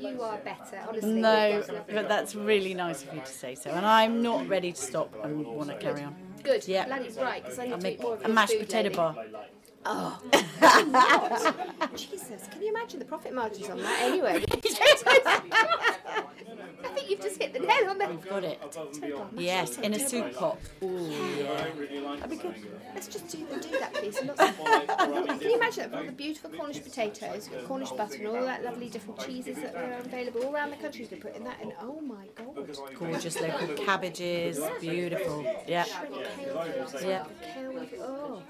[0.00, 0.80] you are better.
[0.88, 1.12] Honestly.
[1.12, 4.22] No, you've got lovely but that's really nice of you to say so, and I'm
[4.22, 6.14] not ready to stop and want to carry on.
[6.42, 6.66] Good.
[6.68, 6.86] Yeah.
[6.86, 8.82] Bloody right, because I need I'll to make more of a your mashed food, potato
[8.84, 8.96] lady.
[8.96, 9.16] bar.
[9.86, 10.20] Oh.
[11.96, 14.44] Jesus, can you imagine the profit margins on that anyway?
[16.84, 18.60] I think you've just hit the nail on the We've got it.
[19.36, 20.58] Yes, in a soup pot.
[20.82, 21.66] Ooh, yeah.
[22.16, 22.54] That'd be good.
[22.94, 24.18] Let's just do, do that, please.
[24.24, 24.56] Lots of-
[25.38, 25.90] can you imagine that?
[25.90, 29.56] With all the beautiful Cornish potatoes, with Cornish butter, and all that lovely different cheeses
[29.56, 31.02] that are available all around the country.
[31.02, 32.94] You can put in that, and oh my god.
[32.98, 34.60] Gorgeous local cabbages.
[34.80, 35.42] Beautiful.
[35.66, 35.84] Yeah.
[37.02, 37.24] Yeah.
[38.00, 38.42] oh,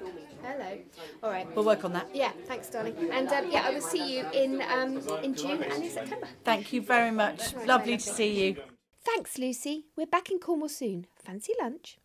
[0.43, 0.79] hello.
[1.23, 1.47] All right.
[1.55, 2.09] We'll work on that.
[2.15, 2.95] Yeah, thanks, darling.
[3.13, 6.29] And um, yeah, I will see you in um, in June and in September.
[6.45, 7.55] Thank you very much.
[7.67, 8.57] Lovely see you.
[9.05, 9.87] Thanks, Lucie.
[9.97, 11.07] We're back in Cornwall soon.
[11.17, 11.99] Fancy lunch?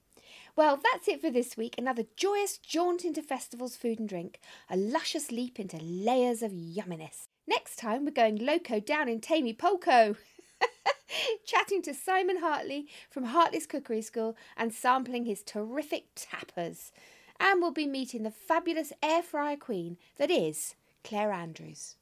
[0.55, 1.75] Well, that's it for this week.
[1.77, 4.39] Another joyous jaunt into festivals, food and drink.
[4.69, 7.27] A luscious leap into layers of yumminess.
[7.47, 10.15] Next time, we're going loco down in Tamey Polko.
[11.45, 16.91] Chatting to Simon Hartley from Hartley's Cookery School and sampling his terrific tapas.
[17.39, 21.95] And we'll be meeting the fabulous air fryer queen that is Claire Andrews.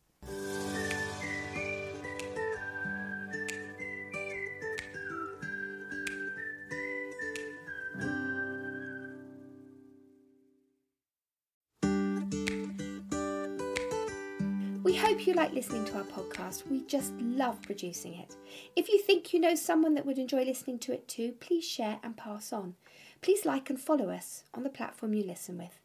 [15.22, 16.68] Hope you like listening to our podcast.
[16.68, 18.36] We just love producing it.
[18.76, 22.00] If you think you know someone that would enjoy listening to it too, please share
[22.02, 22.74] and pass on.
[23.22, 25.78] Please like and follow us on the platform you listen with.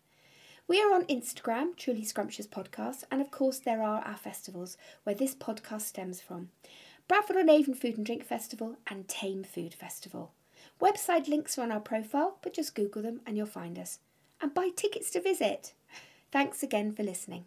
[0.67, 5.15] We are on Instagram, Truly Scrumptious Podcast, and of course, there are our festivals where
[5.15, 6.49] this podcast stems from
[7.07, 10.33] Bradford on Avon Food and Drink Festival and Thame Food Festival.
[10.81, 13.99] Website links are on our profile, but just Google them and you'll find us.
[14.41, 15.75] And buy tickets to visit.
[16.33, 17.45] Thanks again for listening.